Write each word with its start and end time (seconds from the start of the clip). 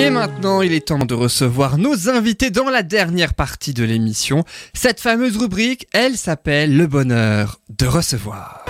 Et 0.00 0.08
maintenant, 0.08 0.62
il 0.62 0.72
est 0.72 0.88
temps 0.88 1.04
de 1.04 1.12
recevoir 1.12 1.76
nos 1.76 2.08
invités 2.08 2.48
dans 2.50 2.70
la 2.70 2.82
dernière 2.82 3.34
partie 3.34 3.74
de 3.74 3.84
l'émission. 3.84 4.44
Cette 4.72 4.98
fameuse 4.98 5.36
rubrique, 5.36 5.86
elle 5.92 6.16
s'appelle 6.16 6.74
Le 6.74 6.86
bonheur 6.86 7.60
de 7.68 7.84
recevoir. 7.84 8.64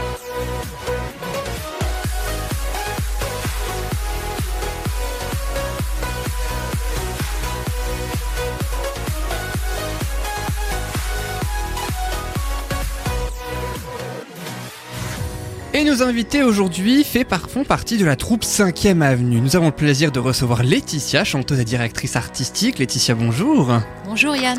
Et 15.81 15.85
nos 15.85 16.03
invités 16.03 16.43
aujourd'hui 16.43 17.05
fait 17.05 17.25
par, 17.25 17.49
font 17.49 17.65
partie 17.65 17.97
de 17.97 18.05
la 18.05 18.15
troupe 18.15 18.45
5ème 18.45 19.01
Avenue. 19.01 19.41
Nous 19.41 19.57
avons 19.57 19.67
le 19.67 19.73
plaisir 19.73 20.13
de 20.13 20.21
recevoir 20.21 20.63
Laetitia, 20.63 21.25
chanteuse 21.25 21.59
et 21.59 21.65
directrice 21.65 22.17
artistique. 22.17 22.79
Laetitia, 22.79 23.15
bonjour. 23.15 23.73
Bonjour 24.05 24.37
Yann. 24.37 24.59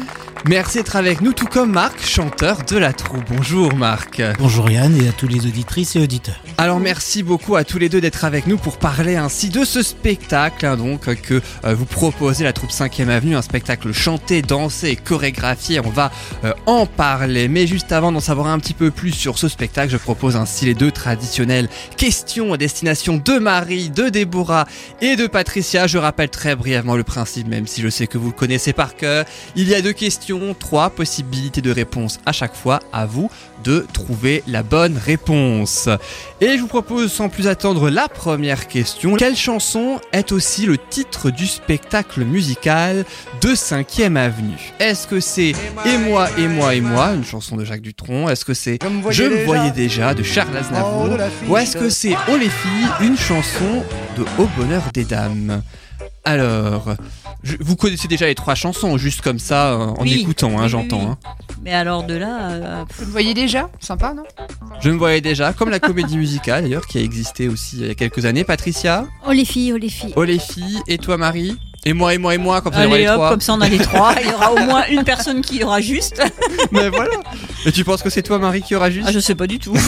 Merci 0.49 0.79
d'être 0.79 0.95
avec 0.95 1.21
nous, 1.21 1.33
tout 1.33 1.45
comme 1.45 1.71
Marc, 1.71 2.03
chanteur 2.03 2.63
de 2.67 2.75
la 2.75 2.93
troupe. 2.93 3.23
Bonjour 3.29 3.75
Marc. 3.75 4.23
Bonjour 4.39 4.71
Yann 4.71 4.99
et 4.99 5.07
à 5.07 5.11
tous 5.11 5.27
les 5.27 5.45
auditrices 5.45 5.95
et 5.95 5.99
auditeurs. 5.99 6.41
Alors 6.57 6.79
merci 6.79 7.21
beaucoup 7.21 7.55
à 7.55 7.63
tous 7.63 7.77
les 7.77 7.89
deux 7.89 8.01
d'être 8.01 8.25
avec 8.25 8.47
nous 8.47 8.57
pour 8.57 8.77
parler 8.77 9.17
ainsi 9.17 9.49
de 9.49 9.63
ce 9.63 9.83
spectacle 9.83 10.65
hein, 10.65 10.77
donc 10.77 11.13
que 11.21 11.41
euh, 11.63 11.75
vous 11.75 11.85
proposez 11.85 12.43
la 12.43 12.53
troupe 12.53 12.71
5ème 12.71 13.09
Avenue, 13.09 13.35
un 13.35 13.43
spectacle 13.43 13.91
chanté, 13.91 14.41
dansé 14.41 14.89
et 14.89 14.95
chorégraphié. 14.95 15.79
On 15.79 15.89
va 15.89 16.11
euh, 16.43 16.53
en 16.65 16.87
parler, 16.87 17.47
mais 17.47 17.67
juste 17.67 17.91
avant 17.91 18.11
d'en 18.11 18.19
savoir 18.19 18.47
un 18.47 18.57
petit 18.57 18.73
peu 18.73 18.89
plus 18.89 19.11
sur 19.11 19.37
ce 19.37 19.47
spectacle, 19.47 19.91
je 19.91 19.97
propose 19.97 20.35
ainsi 20.35 20.65
les 20.65 20.73
deux 20.73 20.91
traditionnelles 21.11 21.67
questions 21.97 22.53
à 22.53 22.57
destination 22.57 23.17
de 23.17 23.37
Marie, 23.37 23.89
de 23.89 24.07
Déborah 24.07 24.65
et 25.01 25.17
de 25.17 25.27
Patricia. 25.27 25.85
Je 25.85 25.97
rappelle 25.97 26.29
très 26.29 26.55
brièvement 26.55 26.95
le 26.95 27.03
principe, 27.03 27.47
même 27.47 27.67
si 27.67 27.81
je 27.81 27.89
sais 27.89 28.07
que 28.07 28.17
vous 28.17 28.27
le 28.27 28.33
connaissez 28.33 28.71
par 28.71 28.95
cœur. 28.95 29.25
Il 29.57 29.67
y 29.67 29.75
a 29.75 29.81
deux 29.81 29.91
questions, 29.91 30.55
trois 30.57 30.89
possibilités 30.89 31.61
de 31.61 31.69
réponse 31.69 32.19
à 32.25 32.31
chaque 32.31 32.55
fois. 32.55 32.79
À 32.93 33.05
vous 33.05 33.29
de 33.63 33.85
trouver 33.93 34.43
la 34.47 34.63
bonne 34.63 34.97
réponse. 34.97 35.87
Et 36.39 36.57
je 36.57 36.61
vous 36.61 36.67
propose 36.67 37.11
sans 37.11 37.29
plus 37.29 37.47
attendre 37.47 37.89
la 37.89 38.07
première 38.09 38.67
question. 38.67 39.15
Quelle 39.15 39.35
chanson 39.35 39.99
est 40.13 40.31
aussi 40.31 40.65
le 40.65 40.77
titre 40.77 41.29
du 41.29 41.47
spectacle 41.47 42.23
musical 42.23 43.05
de 43.41 43.49
5ème 43.49 44.17
Avenue? 44.17 44.73
Est-ce 44.79 45.07
que 45.07 45.19
c'est 45.19 45.53
Et 45.85 45.97
moi, 45.97 46.27
et 46.37 46.47
moi, 46.47 46.75
et 46.75 46.81
moi, 46.81 47.13
une 47.13 47.25
chanson 47.25 47.55
de 47.55 47.65
Jacques 47.65 47.81
Dutronc? 47.81 48.29
Est-ce 48.29 48.45
que 48.45 48.53
c'est 48.53 48.79
Je 49.09 49.23
me 49.23 49.45
voyais 49.45 49.71
déjà 49.71 50.13
de 50.13 50.23
Charles 50.23 50.57
Aznavour? 50.57 50.90
Ou 51.47 51.57
est-ce 51.57 51.77
que 51.77 51.89
c'est 51.89 52.15
Oh 52.29 52.37
les 52.37 52.49
filles, 52.49 53.07
une 53.07 53.17
chanson 53.17 53.83
de 54.17 54.23
Au 54.41 54.47
bonheur 54.57 54.83
des 54.93 55.05
dames 55.05 55.61
alors, 56.23 56.93
je- 57.41 57.55
vous 57.59 57.75
connaissez 57.75 58.07
déjà 58.07 58.27
les 58.27 58.35
trois 58.35 58.53
chansons, 58.53 58.95
juste 58.99 59.21
comme 59.21 59.39
ça, 59.39 59.75
en 59.75 60.03
Oui. 60.03 60.19
écoutant, 60.21 60.51
hein, 60.59 60.63
Oui, 60.65 60.69
j'entends. 60.69 61.11
hein. 61.13 61.17
Mais 61.63 61.73
alors 61.73 62.03
de 62.03 62.13
là, 62.13 62.51
euh, 62.51 62.83
Vous 62.99 63.05
le 63.05 63.11
voyez 63.11 63.33
déjà? 63.33 63.71
Sympa, 63.79 64.13
non? 64.13 64.21
Je 64.81 64.91
me 64.91 64.97
voyais 64.97 65.21
déjà, 65.21 65.51
comme 65.51 65.71
la 65.71 65.79
comédie 65.79 66.17
musicale 66.19 66.61
d'ailleurs, 66.65 66.85
qui 66.85 66.99
a 66.99 67.01
existé 67.01 67.47
aussi 67.49 67.77
il 67.79 67.87
y 67.87 67.89
a 67.89 67.95
quelques 67.95 68.25
années. 68.25 68.43
Patricia, 68.43 69.07
Oh 69.27 69.31
les 69.31 69.45
filles, 69.45 69.73
oh 69.73 69.77
les 69.77 69.89
filles. 69.89 70.13
oh 70.15 70.23
les 70.23 70.37
filles, 70.37 70.79
et 70.87 70.99
toi 70.99 71.17
Marie? 71.17 71.57
Et 71.83 71.93
moi, 71.93 72.13
et 72.13 72.19
moi, 72.19 72.35
et 72.35 72.37
moi, 72.37 72.61
comme 72.61 72.73
ça 72.73 72.81
on 72.81 72.85
aura 72.85 72.93
allez 72.93 73.03
les 73.03 73.09
hop, 73.09 73.15
trois. 73.15 73.29
comme 73.31 73.41
ça 73.41 73.53
on 73.53 73.61
a 73.61 73.67
les 73.67 73.79
trois. 73.79 74.13
Il 74.21 74.29
y 74.29 74.33
aura 74.33 74.53
au 74.53 74.59
moins 74.59 74.83
une 74.87 75.03
personne 75.03 75.41
qui 75.41 75.63
aura 75.63 75.81
juste. 75.81 76.21
Mais 76.71 76.89
voilà 76.89 77.15
Et 77.65 77.71
tu 77.71 77.83
penses 77.83 78.03
que 78.03 78.11
c'est 78.11 78.21
toi 78.21 78.37
Marie 78.37 78.61
qui 78.61 78.75
aura 78.75 78.91
juste 78.91 79.07
Ah, 79.09 79.11
je 79.11 79.19
sais 79.19 79.35
pas 79.35 79.47
du 79.47 79.57
tout. 79.59 79.75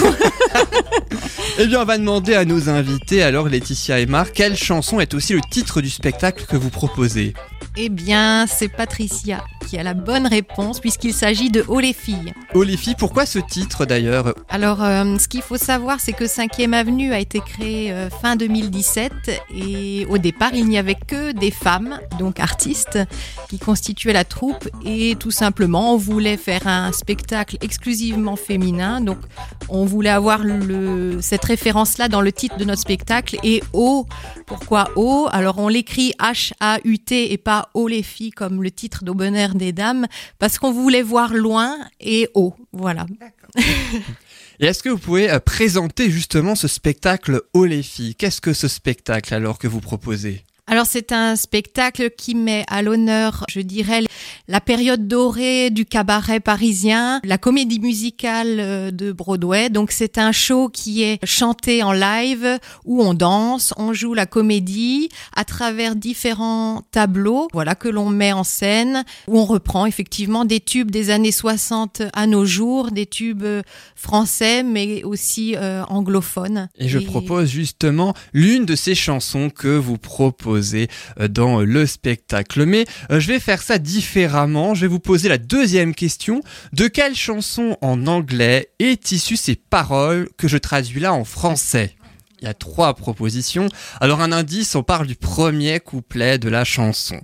Eh 1.59 1.67
bien, 1.67 1.81
on 1.81 1.85
va 1.85 1.99
demander 1.99 2.33
à 2.33 2.45
nos 2.45 2.67
invités, 2.67 3.21
alors 3.21 3.47
Laetitia 3.47 3.99
et 3.99 4.07
Marc, 4.07 4.31
quelle 4.33 4.57
chanson 4.57 4.99
est 4.99 5.13
aussi 5.13 5.33
le 5.33 5.41
titre 5.51 5.81
du 5.81 5.89
spectacle 5.91 6.45
que 6.49 6.57
vous 6.57 6.71
proposez? 6.71 7.35
Eh 7.77 7.89
bien, 7.89 8.45
c'est 8.47 8.67
Patricia 8.69 9.43
qui 9.63 9.77
a 9.77 9.83
la 9.83 9.93
bonne 9.93 10.27
réponse 10.27 10.79
puisqu'il 10.79 11.13
s'agit 11.13 11.49
de 11.49 11.63
Oh 11.67 11.79
les 11.79 11.93
filles. 11.93 12.33
Oh 12.53 12.63
les 12.63 12.77
filles, 12.77 12.95
pourquoi 12.97 13.25
ce 13.25 13.39
titre 13.39 13.85
d'ailleurs 13.85 14.33
Alors, 14.49 14.83
euh, 14.83 15.17
ce 15.17 15.27
qu'il 15.27 15.41
faut 15.41 15.57
savoir, 15.57 15.99
c'est 15.99 16.13
que 16.13 16.25
5e 16.25 16.73
Avenue 16.73 17.13
a 17.13 17.19
été 17.19 17.39
créée 17.39 17.91
euh, 17.91 18.09
fin 18.09 18.35
2017 18.35 19.11
et 19.55 20.05
au 20.09 20.17
départ, 20.17 20.51
il 20.53 20.67
n'y 20.67 20.77
avait 20.77 20.95
que 20.95 21.31
des 21.31 21.51
femmes, 21.51 21.99
donc 22.19 22.39
artistes, 22.39 22.99
qui 23.49 23.57
constituaient 23.57 24.13
la 24.13 24.25
troupe 24.25 24.69
et 24.85 25.15
tout 25.15 25.31
simplement, 25.31 25.93
on 25.93 25.97
voulait 25.97 26.37
faire 26.37 26.67
un 26.67 26.91
spectacle 26.91 27.57
exclusivement 27.61 28.35
féminin. 28.35 29.01
Donc, 29.01 29.17
on 29.69 29.85
voulait 29.85 30.09
avoir 30.09 30.39
le, 30.43 31.19
cette 31.21 31.45
référence-là 31.45 32.09
dans 32.09 32.21
le 32.21 32.31
titre 32.31 32.57
de 32.57 32.65
notre 32.65 32.81
spectacle 32.81 33.37
et 33.43 33.63
O, 33.73 34.05
pourquoi 34.45 34.89
O? 34.95 35.27
Alors, 35.31 35.57
on 35.59 35.67
l'écrit 35.67 36.13
H-A-U-T 36.19 37.31
et 37.31 37.37
pas 37.37 37.52
Oh 37.73 37.87
les 37.87 38.03
filles 38.03 38.31
comme 38.31 38.63
le 38.63 38.71
titre 38.71 39.03
d'Aubonnaire 39.03 39.55
des 39.55 39.71
Dames 39.71 40.07
parce 40.39 40.57
qu'on 40.57 40.71
voulait 40.71 41.01
voir 41.01 41.33
loin 41.33 41.77
et 41.99 42.29
O. 42.33 42.53
Voilà. 42.71 43.05
Et 44.59 44.65
est-ce 44.67 44.83
que 44.83 44.89
vous 44.89 44.97
pouvez 44.97 45.31
euh, 45.31 45.39
présenter 45.39 46.09
justement 46.09 46.55
ce 46.55 46.67
spectacle 46.67 47.41
Oh 47.53 47.65
les 47.65 47.83
filles? 47.83 48.15
Qu'est-ce 48.15 48.41
que 48.41 48.53
ce 48.53 48.67
spectacle 48.67 49.33
alors 49.33 49.57
que 49.57 49.67
vous 49.67 49.81
proposez? 49.81 50.43
Alors 50.65 50.85
c'est 50.85 51.11
un 51.11 51.35
spectacle 51.35 52.09
qui 52.17 52.35
met 52.35 52.63
à 52.69 52.81
l'honneur, 52.81 53.43
je 53.49 53.59
dirais, 53.59 54.01
la 54.47 54.61
période 54.61 55.09
dorée 55.09 55.71
du 55.71 55.83
cabaret 55.83 56.39
parisien, 56.39 57.19
la 57.25 57.37
comédie 57.37 57.81
musicale 57.81 58.59
euh, 58.59 58.89
de 58.89 59.11
Broadway. 59.11 59.69
Donc 59.69 59.91
c'est 59.91 60.17
un 60.17 60.31
show 60.31 60.69
qui 60.69 61.03
est 61.03 61.19
chanté 61.25 61.83
en 61.83 61.91
live 61.91 62.59
où 62.85 63.03
on 63.03 63.13
danse, 63.13 63.73
on 63.75 63.91
joue 63.91 64.13
la 64.13 64.25
comédie 64.25 65.09
à 65.35 65.43
travers 65.43 65.97
différents 65.97 66.81
tableaux, 66.91 67.49
voilà 67.51 67.75
que 67.75 67.89
l'on 67.89 68.09
met 68.09 68.31
en 68.31 68.45
scène 68.45 69.03
où 69.27 69.37
on 69.37 69.45
reprend 69.45 69.85
effectivement 69.85 70.45
des 70.45 70.61
tubes 70.61 70.91
des 70.91 71.09
années 71.09 71.33
60 71.33 72.03
à 72.13 72.25
nos 72.25 72.45
jours, 72.45 72.91
des 72.91 73.05
tubes 73.05 73.43
euh, 73.43 73.63
français 73.97 74.63
mais 74.63 75.03
aussi 75.03 75.57
euh, 75.57 75.83
anglophones. 75.89 76.69
Et 76.77 76.87
je 76.87 76.99
propose 76.99 77.49
justement 77.49 78.13
l'une 78.31 78.65
de 78.65 78.75
ces 78.75 78.95
chansons 78.95 79.49
que 79.49 79.67
vous 79.67 79.97
proposez 79.97 80.53
euh, 81.19 81.27
dans 81.27 81.61
le 81.61 81.85
spectacle. 81.85 82.65
Mais 82.65 82.85
euh, 83.11 83.19
je 83.19 83.27
vais 83.27 83.39
faire 83.39 83.61
ça 83.61 83.77
différemment. 83.77 84.73
Je 84.73 84.81
vais 84.81 84.87
vous 84.87 84.99
poser 84.99 85.29
la 85.29 85.37
deuxième 85.37 85.93
question. 85.95 86.41
De 86.73 86.87
quelle 86.87 87.15
chanson 87.15 87.77
en 87.81 88.07
anglais 88.07 88.69
est 88.79 89.11
issue 89.11 89.37
ces 89.37 89.55
paroles 89.55 90.29
que 90.37 90.47
je 90.47 90.57
traduis 90.57 91.01
là 91.01 91.13
en 91.13 91.25
français? 91.25 91.95
Il 92.41 92.45
y 92.45 92.49
a 92.49 92.53
trois 92.53 92.93
propositions. 92.93 93.69
Alors 94.01 94.21
un 94.21 94.33
indice, 94.33 94.75
on 94.75 94.83
parle 94.83 95.07
du 95.07 95.15
premier 95.15 95.79
couplet 95.79 96.37
de 96.37 96.49
la 96.49 96.65
chanson. 96.65 97.21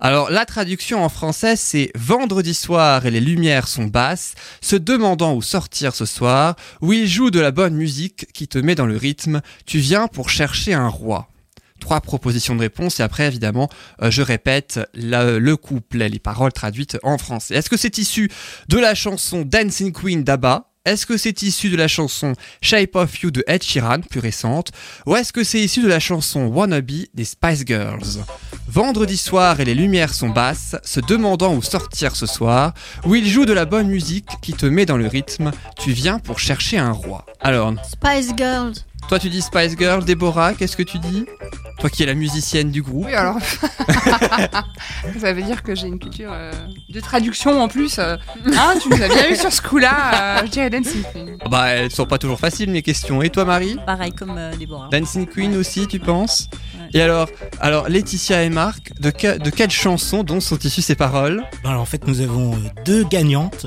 Alors 0.00 0.30
la 0.30 0.44
traduction 0.44 1.04
en 1.04 1.08
français 1.08 1.56
c'est 1.56 1.90
Vendredi 1.94 2.52
soir 2.52 3.06
et 3.06 3.10
les 3.10 3.20
lumières 3.20 3.68
sont 3.68 3.86
basses, 3.86 4.34
se 4.60 4.76
demandant 4.76 5.34
où 5.34 5.42
sortir 5.42 5.94
ce 5.94 6.04
soir, 6.04 6.56
où 6.80 6.92
il 6.92 7.06
joue 7.06 7.30
de 7.30 7.40
la 7.40 7.50
bonne 7.50 7.74
musique 7.74 8.26
qui 8.32 8.48
te 8.48 8.58
met 8.58 8.74
dans 8.74 8.86
le 8.86 8.96
rythme, 8.96 9.40
tu 9.64 9.78
viens 9.78 10.08
pour 10.08 10.30
chercher 10.30 10.74
un 10.74 10.88
roi. 10.88 11.28
Trois 11.86 12.00
propositions 12.00 12.56
de 12.56 12.62
réponse 12.62 12.98
et 12.98 13.04
après 13.04 13.28
évidemment 13.28 13.68
euh, 14.02 14.10
je 14.10 14.20
répète 14.20 14.80
la- 14.92 15.38
le 15.38 15.56
couplet, 15.56 16.08
les 16.08 16.18
paroles 16.18 16.52
traduites 16.52 16.98
en 17.04 17.16
français. 17.16 17.54
Est-ce 17.54 17.70
que 17.70 17.76
c'est 17.76 17.96
issu 17.98 18.28
de 18.68 18.76
la 18.76 18.96
chanson 18.96 19.42
Dancing 19.46 19.92
Queen 19.92 20.24
d'Abba? 20.24 20.72
Est-ce 20.84 21.06
que 21.06 21.16
c'est 21.16 21.42
issu 21.42 21.68
de 21.70 21.76
la 21.76 21.86
chanson 21.86 22.32
Shape 22.60 22.96
of 22.96 23.20
You 23.20 23.30
de 23.30 23.44
Ed 23.46 23.62
Sheeran, 23.62 24.00
plus 24.00 24.18
récente? 24.18 24.72
Ou 25.06 25.14
est-ce 25.14 25.32
que 25.32 25.44
c'est 25.44 25.60
issu 25.60 25.80
de 25.80 25.86
la 25.88 26.00
chanson 26.00 26.46
Wannabe 26.46 26.90
des 27.14 27.24
Spice 27.24 27.64
Girls? 27.64 28.18
Vendredi 28.68 29.16
soir 29.16 29.60
et 29.60 29.64
les 29.64 29.74
lumières 29.74 30.12
sont 30.12 30.28
basses, 30.30 30.74
se 30.82 30.98
demandant 30.98 31.54
où 31.54 31.62
sortir 31.62 32.16
ce 32.16 32.26
soir, 32.26 32.74
où 33.04 33.14
il 33.14 33.28
joue 33.28 33.44
de 33.46 33.52
la 33.52 33.64
bonne 33.64 33.86
musique 33.88 34.28
qui 34.42 34.54
te 34.54 34.66
met 34.66 34.86
dans 34.86 34.96
le 34.96 35.06
rythme, 35.06 35.52
tu 35.78 35.92
viens 35.92 36.18
pour 36.18 36.40
chercher 36.40 36.78
un 36.78 36.90
roi. 36.92 37.24
Alors, 37.40 37.72
Spice 37.84 38.32
Girls. 38.36 38.74
Toi 39.08 39.18
tu 39.18 39.28
dis 39.28 39.42
Spice 39.42 39.76
Girl, 39.78 40.04
Déborah, 40.04 40.54
qu'est-ce 40.54 40.76
que 40.76 40.82
tu 40.82 40.98
dis 40.98 41.24
Toi 41.78 41.90
qui 41.90 42.02
es 42.02 42.06
la 42.06 42.14
musicienne 42.14 42.70
du 42.70 42.82
groupe. 42.82 43.06
Oui, 43.06 43.14
alors. 43.14 43.36
ça 45.20 45.32
veut 45.32 45.42
dire 45.42 45.62
que 45.62 45.74
j'ai 45.74 45.86
une 45.86 45.98
culture 45.98 46.30
euh, 46.32 46.52
de 46.88 47.00
traduction 47.00 47.60
en 47.60 47.68
plus. 47.68 47.98
euh. 47.98 48.16
Hein, 48.46 48.74
tu 48.82 48.88
nous 48.88 49.02
as 49.02 49.08
bien 49.08 49.30
eu 49.30 49.36
sur 49.36 49.52
ce 49.52 49.62
coup-là. 49.62 50.38
euh, 50.40 50.46
je 50.46 50.50
dirais 50.50 50.70
Dancing 50.70 51.02
Queen. 51.12 51.36
Ah 51.44 51.48
Bah 51.48 51.66
elles 51.68 51.90
sont 51.90 52.06
pas 52.06 52.18
toujours 52.18 52.38
faciles 52.40 52.70
mes 52.70 52.82
questions. 52.82 53.22
Et 53.22 53.30
toi 53.30 53.44
Marie 53.44 53.76
Pareil 53.86 54.12
comme 54.12 54.34
euh, 54.36 54.54
Déborah. 54.56 54.88
Dancing 54.90 55.26
Queen 55.26 55.56
aussi 55.56 55.86
tu 55.86 55.98
penses 55.98 56.48
Ouais. 56.78 56.88
Et 56.94 57.02
alors, 57.02 57.28
alors 57.60 57.88
Laetitia 57.88 58.42
et 58.44 58.50
Marc, 58.50 58.92
de, 59.00 59.10
que- 59.10 59.38
de 59.38 59.50
quelle 59.50 59.70
chanson 59.70 60.22
dont 60.22 60.40
sont 60.40 60.58
issues 60.58 60.82
ces 60.82 60.94
paroles? 60.94 61.42
Alors 61.64 61.80
en 61.80 61.84
fait, 61.86 62.06
nous 62.06 62.20
avons 62.20 62.56
deux 62.84 63.04
gagnantes, 63.04 63.66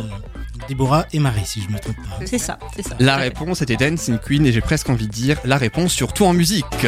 Déborah 0.70 1.08
et 1.12 1.20
Marie, 1.20 1.46
si 1.46 1.62
je 1.62 1.70
me 1.70 1.80
trompe 1.80 1.96
pas. 1.96 2.24
C'est 2.26 2.38
ça, 2.38 2.60
c'est 2.76 2.84
ça. 2.84 2.96
La 3.00 3.18
réponse 3.18 3.64
était 3.64 3.76
Dancing 3.76 4.20
Queen 4.20 4.46
et 4.46 4.52
j'ai 4.52 4.62
presque 4.62 4.88
envie 4.88 5.08
de 5.08 5.12
dire 5.12 5.40
la 5.44 5.58
réponse 5.58 5.92
surtout 5.92 6.26
en 6.26 6.34
musique. 6.34 6.86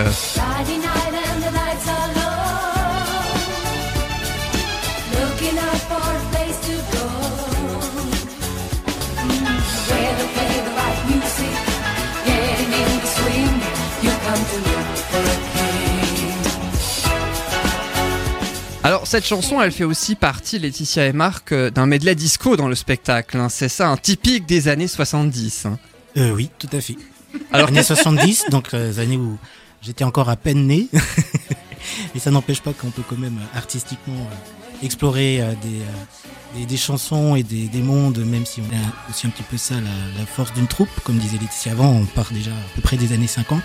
Cette 19.12 19.26
chanson, 19.26 19.62
elle 19.62 19.74
fait 19.74 19.84
aussi 19.84 20.16
partie, 20.16 20.58
Laetitia 20.58 21.06
et 21.06 21.12
Marc, 21.12 21.52
euh, 21.52 21.70
d'un 21.70 21.86
medley 21.86 22.16
disco 22.16 22.56
dans 22.56 22.70
le 22.70 22.76
spectacle. 22.76 23.36
hein. 23.36 23.50
C'est 23.50 23.68
ça, 23.68 23.90
un 23.90 23.98
typique 23.98 24.46
des 24.46 24.70
années 24.70 24.88
70. 24.88 25.66
hein. 25.66 25.78
Euh, 26.16 26.32
oui, 26.32 26.50
tout 26.58 26.70
à 26.72 26.80
fait. 26.80 26.96
Alors 27.52 27.68
années 27.68 27.84
70, 27.84 28.46
donc 28.52 28.74
euh, 28.74 28.88
les 28.88 29.00
années 29.00 29.18
où 29.18 29.38
j'étais 29.82 30.06
encore 30.06 30.30
à 30.30 30.38
peine 30.38 30.66
né. 30.66 30.88
Et 32.16 32.20
ça 32.20 32.32
n'empêche 32.32 32.62
pas 32.62 32.72
qu'on 32.72 32.90
peut 32.90 33.02
quand 33.10 33.18
même 33.18 33.38
euh, 33.38 33.58
artistiquement 33.58 34.30
explorer 34.82 35.44
des, 35.62 35.82
des, 36.60 36.66
des 36.66 36.78
chansons 36.78 37.36
et 37.36 37.44
des, 37.44 37.68
des 37.68 37.82
mondes, 37.82 38.18
même 38.20 38.46
si 38.46 38.62
on 38.62 38.76
a 38.76 39.10
aussi 39.12 39.28
un 39.28 39.30
petit 39.30 39.44
peu 39.44 39.58
ça, 39.58 39.76
la, 39.76 39.82
la 40.20 40.26
force 40.26 40.54
d'une 40.54 40.68
troupe. 40.68 40.90
Comme 41.04 41.18
disait 41.18 41.38
Laetitia 41.38 41.74
avant, 41.74 41.90
on 41.92 42.06
part 42.06 42.32
déjà 42.32 42.52
à 42.52 42.76
peu 42.76 42.82
près 42.82 42.96
des 42.96 43.12
années 43.12 43.28
50 43.28 43.62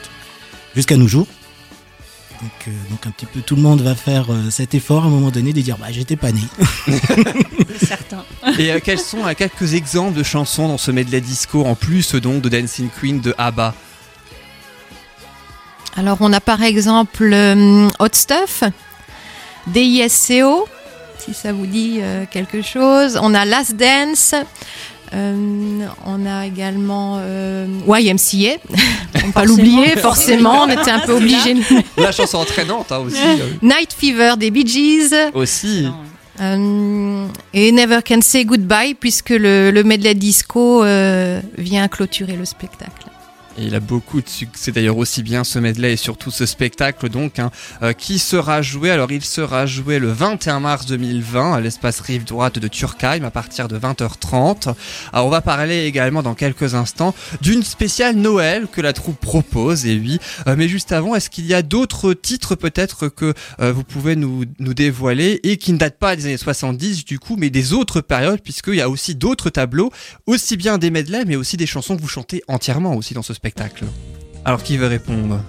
jusqu'à 0.75 0.97
nos 0.97 1.07
jours. 1.07 1.29
Donc, 2.43 2.69
euh, 2.69 2.71
donc 2.91 3.07
un 3.07 3.11
petit 3.11 3.27
peu 3.27 3.41
tout 3.41 3.57
le 3.57 3.63
monde 3.63 3.81
va 3.81 3.95
faire 3.95 4.31
euh, 4.31 4.51
cet 4.51 4.75
effort 4.75 5.05
à 5.05 5.07
un 5.07 5.11
moment 5.11 5.31
donné 5.31 5.53
de 5.53 5.61
dire 5.61 5.79
bah 5.79 5.87
j'étais 5.91 6.17
pas 6.17 6.33
né. 6.33 6.43
Certains. 7.83 8.25
Et 8.59 8.73
euh, 8.73 8.81
quels 8.83 8.99
sont 8.99 9.25
euh, 9.27 9.33
quelques 9.35 9.75
exemples 9.75 10.17
de 10.17 10.23
chansons 10.23 10.69
dans 10.69 10.79
ce 10.79 10.91
medley 10.91 11.21
disco, 11.21 11.65
en 11.65 11.75
plus 11.75 12.15
donc 12.15 12.43
de 12.43 12.49
Dancing 12.49 12.89
Queen 13.01 13.21
de 13.21 13.35
ABBA? 13.39 13.75
Alors 15.97 16.19
on 16.21 16.33
a 16.33 16.41
par 16.41 16.63
exemple 16.63 17.31
euh, 17.33 17.89
Hot 17.99 18.09
Stuff, 18.13 18.65
DISCO, 19.67 20.69
si 21.19 21.33
ça 21.33 21.53
vous 21.53 21.67
dit 21.67 22.01
euh, 22.03 22.25
quelque 22.31 22.61
chose. 22.61 23.19
On 23.23 23.33
a 23.33 23.47
Last 23.47 23.77
Dance. 23.77 24.35
Euh, 25.15 25.87
on 26.05 26.27
a 26.27 26.47
également 26.47 27.19
euh, 27.21 27.67
YMCA, 27.89 28.59
on 29.27 29.31
pas 29.31 29.45
l'oublier 29.45 29.97
forcément, 29.97 30.63
on 30.65 30.69
était 30.69 30.91
un 30.91 31.01
peu 31.01 31.13
obligé. 31.13 31.55
La 31.97 32.13
chanson 32.13 32.39
entraînante 32.39 32.91
hein, 32.93 32.99
aussi. 32.99 33.17
euh, 33.25 33.49
Night 33.63 33.95
Fever 33.97 34.35
des 34.39 34.51
Bee 34.51 34.67
Gees 34.67 35.15
aussi. 35.35 35.87
euh, 36.41 37.27
et 37.55 37.73
Never 37.73 38.01
Can 38.07 38.21
Say 38.21 38.45
Goodbye 38.45 38.95
puisque 38.95 39.31
le, 39.31 39.71
le 39.71 39.85
medley 39.85 40.15
disco 40.15 40.83
vient 41.57 41.89
clôturer 41.89 42.37
le 42.37 42.45
spectacle. 42.45 43.07
Et 43.59 43.65
il 43.65 43.75
a 43.75 43.81
beaucoup 43.81 44.21
de 44.21 44.29
succès 44.29 44.71
d'ailleurs 44.71 44.99
aussi 44.99 45.23
bien 45.23 45.43
ce 45.43 45.59
medley 45.59 45.95
et 45.95 45.97
surtout 45.97 46.31
ce 46.31 46.45
spectacle 46.45 47.09
donc 47.09 47.39
hein, 47.39 47.51
euh, 47.83 47.95
qui 47.95 48.19
sera 48.19 48.61
joué. 48.61 48.91
Alors 48.91 49.11
il 49.11 49.25
sera 49.25 49.65
joué 49.65 49.99
le 49.99 50.13
21 50.13 50.61
mars 50.61 50.85
2020 50.85 51.55
à 51.55 51.61
l'espace 51.61 52.01
rive 52.01 52.25
droite 52.25 52.59
de 52.59 52.69
Turkheim 52.69 53.25
à 53.25 53.31
partir 53.31 53.69
de 53.69 53.79
20h30. 53.79 54.75
Alors 55.13 55.27
on 55.27 55.31
va 55.31 55.41
parler 55.41 55.87
également 55.87 56.23
dans 56.23 56.35
quelques 56.35 56.75
instants 56.75 57.15
d'une 57.41 57.63
spéciale 57.63 58.17
Noël 58.17 58.67
que 58.71 58.83
la 58.83 58.93
troupe 58.93 59.19
propose 59.19 59.87
et 59.87 59.97
oui. 59.97 60.19
Euh, 60.47 60.55
mais 60.59 60.69
juste 60.69 60.93
avant, 60.93 61.15
est-ce 61.15 61.31
qu'il 61.31 61.47
y 61.47 61.55
a 61.55 61.63
d'autres 61.63 62.13
titres 62.13 62.57
peut-être 62.57 63.09
que 63.09 63.33
euh, 63.61 63.73
vous 63.73 63.85
pouvez 63.85 64.17
nous, 64.17 64.45
nous 64.59 64.75
dévoiler 64.75 65.41
et 65.45 65.57
qui 65.57 65.73
ne 65.73 65.79
datent 65.79 65.99
pas 65.99 66.15
des 66.15 66.27
années 66.27 66.37
70 66.37 67.07
du 67.07 67.19
coup 67.19 67.37
mais 67.39 67.49
des 67.49 67.73
autres 67.73 68.03
périodes 68.03 68.43
puisqu'il 68.43 68.75
y 68.75 68.83
a 68.83 68.91
aussi 68.91 69.15
d'autres 69.15 69.49
tableaux 69.49 69.91
aussi 70.27 70.59
bien 70.59 70.77
des 70.77 70.91
medleys 70.91 71.25
mais 71.25 71.37
aussi 71.37 71.57
des 71.57 71.67
chansons 71.67 71.97
que 71.97 72.03
vous 72.03 72.09
chantez 72.09 72.43
entièrement 72.49 72.95
aussi 72.95 73.15
dans 73.15 73.23
ce 73.23 73.33
spectacle? 73.33 73.46
Alors 74.45 74.63
qui 74.63 74.77
veut 74.77 74.87
répondre? 74.87 75.41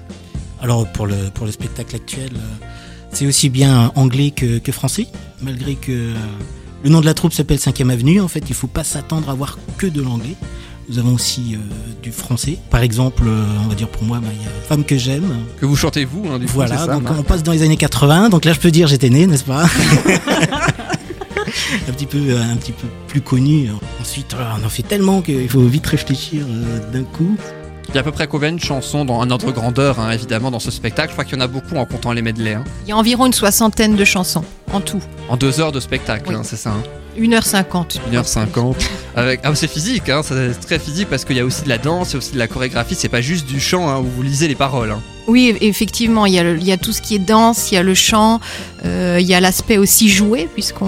Alors 0.61 0.87
pour 0.91 1.05
le, 1.05 1.29
pour 1.33 1.45
le 1.45 1.51
spectacle 1.51 1.95
actuel, 1.95 2.31
euh, 2.35 2.65
c'est 3.11 3.27
aussi 3.27 3.49
bien 3.49 3.91
anglais 3.95 4.31
que, 4.31 4.57
que 4.59 4.71
français, 4.71 5.07
malgré 5.41 5.75
que 5.75 5.91
euh, 5.91 6.15
le 6.83 6.89
nom 6.89 7.01
de 7.01 7.05
la 7.05 7.13
troupe 7.13 7.33
s'appelle 7.33 7.57
5ème 7.57 7.91
Avenue. 7.91 8.21
En 8.21 8.27
fait, 8.27 8.43
il 8.49 8.55
faut 8.55 8.67
pas 8.67 8.83
s'attendre 8.83 9.29
à 9.29 9.33
voir 9.33 9.57
que 9.77 9.87
de 9.87 10.01
l'anglais. 10.01 10.35
Nous 10.89 10.99
avons 10.99 11.15
aussi 11.15 11.55
euh, 11.55 11.57
du 12.01 12.11
français. 12.13 12.57
Par 12.69 12.81
exemple, 12.81 13.23
euh, 13.27 13.43
on 13.65 13.67
va 13.67 13.75
dire 13.75 13.89
pour 13.89 14.03
moi, 14.03 14.19
bah, 14.21 14.29
il 14.33 14.41
y 14.41 14.45
a 14.45 14.49
Femme 14.67 14.85
que 14.85 14.97
j'aime. 14.97 15.35
Que 15.59 15.65
vous 15.65 15.75
chantez 15.75 16.05
vous 16.05 16.23
hein, 16.31 16.39
du 16.39 16.45
coup, 16.45 16.51
c'est 16.51 16.53
Voilà, 16.53 16.77
ça, 16.77 16.87
donc 16.87 17.03
Marc 17.03 17.15
on 17.19 17.23
passe 17.23 17.43
dans 17.43 17.51
les 17.51 17.61
années 17.61 17.75
80. 17.77 18.29
Donc 18.29 18.45
là, 18.45 18.53
je 18.53 18.59
peux 18.59 18.71
dire 18.71 18.87
j'étais 18.87 19.09
né, 19.09 19.27
n'est-ce 19.27 19.43
pas? 19.43 19.65
Un 21.87 21.91
petit 21.91 22.05
peu, 22.05 22.37
un 22.37 22.55
petit 22.57 22.71
peu 22.71 22.87
plus 23.07 23.21
connu. 23.21 23.69
Ensuite, 24.01 24.35
on 24.61 24.65
en 24.65 24.69
fait 24.69 24.83
tellement 24.83 25.21
qu'il 25.21 25.49
faut 25.49 25.61
vite 25.61 25.87
réfléchir 25.87 26.45
euh, 26.47 26.91
d'un 26.91 27.03
coup. 27.03 27.35
Il 27.89 27.95
y 27.95 27.97
a 27.97 28.01
à 28.01 28.03
peu 28.03 28.11
près 28.11 28.27
combien 28.27 28.51
de 28.51 28.59
chansons 28.59 29.05
dans 29.05 29.21
un 29.21 29.31
ordre 29.31 29.51
grandeur 29.51 29.99
hein, 29.99 30.11
évidemment 30.11 30.51
dans 30.51 30.59
ce 30.59 30.71
spectacle? 30.71 31.09
Je 31.09 31.13
crois 31.13 31.23
qu'il 31.25 31.35
y 31.35 31.37
en 31.37 31.43
a 31.43 31.47
beaucoup 31.47 31.75
en 31.77 31.85
comptant 31.85 32.11
les 32.11 32.21
medleys. 32.21 32.55
hein. 32.55 32.63
Il 32.83 32.89
y 32.89 32.91
a 32.91 32.97
environ 32.97 33.25
une 33.25 33.33
soixantaine 33.33 33.95
de 33.95 34.03
chansons 34.05 34.43
en 34.73 34.81
tout. 34.81 35.01
En 35.29 35.37
deux 35.37 35.59
heures 35.61 35.71
de 35.71 35.79
spectacle, 35.79 36.25
Oui. 36.29 36.35
hein, 36.35 36.41
c'est 36.43 36.57
ça. 36.57 36.73
Hein. 37.17 37.21
1h50. 37.23 37.99
1h50. 38.11 38.75
Avec... 39.15 39.39
Ah, 39.43 39.53
c'est 39.55 39.67
physique, 39.69 40.09
hein, 40.09 40.21
c'est 40.23 40.59
très 40.59 40.79
physique 40.79 41.07
parce 41.09 41.25
qu'il 41.25 41.35
y 41.37 41.39
a 41.39 41.45
aussi 41.45 41.63
de 41.63 41.69
la 41.69 41.77
danse, 41.77 42.09
il 42.09 42.13
y 42.13 42.15
a 42.15 42.17
aussi 42.19 42.33
de 42.33 42.39
la 42.39 42.47
chorégraphie, 42.47 42.95
c'est 42.95 43.09
pas 43.09 43.21
juste 43.21 43.47
du 43.47 43.59
chant 43.59 43.89
hein, 43.89 43.97
où 43.99 44.03
vous 44.05 44.21
lisez 44.23 44.47
les 44.47 44.55
paroles. 44.55 44.91
hein. 44.91 45.01
Oui, 45.27 45.51
eff- 45.51 45.57
effectivement, 45.61 46.25
il 46.25 46.33
y, 46.33 46.39
a 46.39 46.43
le- 46.43 46.57
il 46.57 46.63
y 46.63 46.71
a 46.71 46.77
tout 46.77 46.93
ce 46.93 47.01
qui 47.01 47.15
est 47.15 47.19
danse, 47.19 47.71
il 47.71 47.75
y 47.75 47.77
a 47.77 47.83
le 47.83 47.93
chant, 47.95 48.39
euh, 48.85 49.17
il 49.19 49.25
y 49.27 49.33
a 49.33 49.41
l'aspect 49.41 49.77
aussi 49.77 50.07
joué, 50.07 50.47
puisqu'on 50.53 50.87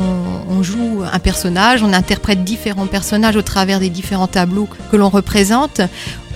on 0.50 0.64
joue 0.64 1.04
un 1.12 1.20
personnage, 1.20 1.84
on 1.84 1.92
interprète 1.92 2.44
différents 2.46 2.86
personnages 2.88 3.36
au 3.36 3.42
travers 3.42 3.80
des 3.82 3.90
différents 3.90 4.28
tableaux 4.28 4.70
que 4.92 4.96
l'on 4.96 5.10
représente. 5.10 5.82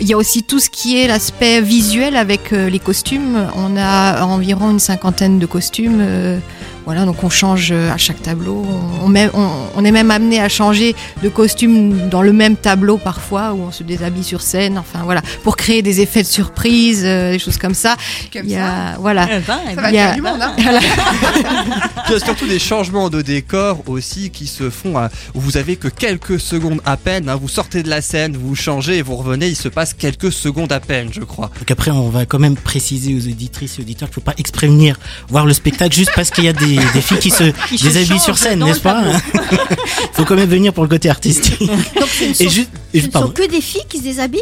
Il 0.01 0.07
y 0.07 0.13
a 0.13 0.17
aussi 0.17 0.43
tout 0.43 0.59
ce 0.59 0.69
qui 0.69 0.97
est 0.99 1.07
l'aspect 1.07 1.61
visuel 1.61 2.17
avec 2.17 2.51
euh, 2.51 2.69
les 2.69 2.79
costumes. 2.79 3.47
On 3.55 3.77
a 3.77 4.25
environ 4.25 4.71
une 4.71 4.79
cinquantaine 4.79 5.39
de 5.39 5.45
costumes. 5.45 5.99
euh, 6.01 6.39
voilà, 6.85 7.05
donc 7.05 7.23
on 7.23 7.29
change 7.29 7.69
euh, 7.71 7.91
à 7.91 7.97
chaque 7.97 8.21
tableau. 8.21 8.65
On, 9.01 9.05
on 9.05 9.07
met- 9.07 9.29
on- 9.33 9.49
on 9.75 9.85
est 9.85 9.91
même 9.91 10.11
amené 10.11 10.39
à 10.41 10.49
changer 10.49 10.95
de 11.23 11.29
costume 11.29 12.09
dans 12.09 12.21
le 12.21 12.33
même 12.33 12.55
tableau 12.55 12.97
parfois, 12.97 13.53
où 13.53 13.61
on 13.61 13.71
se 13.71 13.83
déshabille 13.83 14.23
sur 14.23 14.41
scène. 14.41 14.77
Enfin 14.77 14.99
voilà, 15.03 15.21
pour 15.43 15.55
créer 15.57 15.81
des 15.81 16.01
effets 16.01 16.21
de 16.23 16.27
surprise, 16.27 17.03
euh, 17.05 17.31
des 17.31 17.39
choses 17.39 17.57
comme 17.57 17.73
ça. 17.73 17.95
Comme 18.31 18.43
Il 18.45 18.51
y 18.51 18.55
ça. 18.55 18.89
a, 18.93 18.97
voilà. 18.97 19.27
Eh 19.31 19.39
ben, 19.39 19.59
eh 19.65 19.69
Ça 19.69 19.75
ben, 19.75 19.81
va 19.81 19.89
Il 19.91 19.95
y 19.95 19.99
a- 19.99 20.13
du 20.13 20.21
monde, 20.21 20.41
hein. 20.41 20.53
Il 22.09 22.11
y 22.11 22.15
a 22.15 22.19
surtout 22.19 22.47
des 22.47 22.59
changements 22.59 23.09
de 23.09 23.21
décor 23.21 23.83
aussi 23.87 24.29
qui 24.29 24.47
se 24.47 24.69
font 24.69 24.97
à- 24.97 25.09
où 25.33 25.39
vous 25.39 25.57
avez 25.57 25.75
que 25.75 25.87
quelques 25.87 26.39
secondes 26.39 26.81
à 26.85 26.97
peine. 26.97 27.29
hein. 27.29 27.35
Vous 27.41 27.47
sortez 27.47 27.83
de 27.83 27.89
la 27.89 28.01
scène, 28.01 28.37
vous 28.37 28.55
changez 28.55 28.97
et 28.97 29.01
vous 29.01 29.15
revenez, 29.15 29.47
il 29.47 29.55
se 29.55 29.67
passe 29.69 29.93
quelques 29.93 30.31
secondes 30.31 30.71
à 30.71 30.79
peine, 30.79 31.09
je 31.11 31.21
crois. 31.21 31.49
Donc 31.57 31.71
après, 31.71 31.91
on 31.91 32.09
va 32.09 32.25
quand 32.25 32.39
même 32.39 32.55
préciser 32.55 33.15
aux 33.15 33.27
auditrices 33.27 33.79
et 33.79 33.81
auditeurs 33.81 34.09
qu'il 34.09 34.19
ne 34.19 34.21
faut 34.23 34.31
pas 34.31 34.33
exprès 34.37 34.67
venir 34.67 34.99
voir 35.29 35.45
le 35.45 35.53
spectacle 35.53 35.95
juste 35.95 36.11
parce 36.15 36.29
qu'il 36.29 36.43
y 36.43 36.47
a 36.49 36.53
des, 36.53 36.72
des 36.93 37.01
filles 37.01 37.19
qui 37.19 37.29
se 37.31 37.43
Qui 37.69 37.77
se 37.77 37.83
déshabillent 37.89 38.19
sur 38.19 38.37
scène, 38.37 38.63
n'est-ce 38.63 38.79
pas 38.79 39.03
Il 39.33 39.59
faut 40.13 40.25
quand 40.25 40.35
même 40.35 40.49
venir 40.49 40.73
pour 40.73 40.83
le 40.83 40.89
côté 40.89 41.09
artistique. 41.09 41.59
Donc 41.99 42.09
ce 42.09 42.23
ne 42.25 42.33
sont, 42.33 42.43
Et 42.93 42.97
et 42.97 43.01
ce 43.01 43.07
que 43.07 43.49
des 43.49 43.61
filles 43.61 43.85
qui 43.89 43.97
se 43.99 44.03
déshabillent 44.03 44.41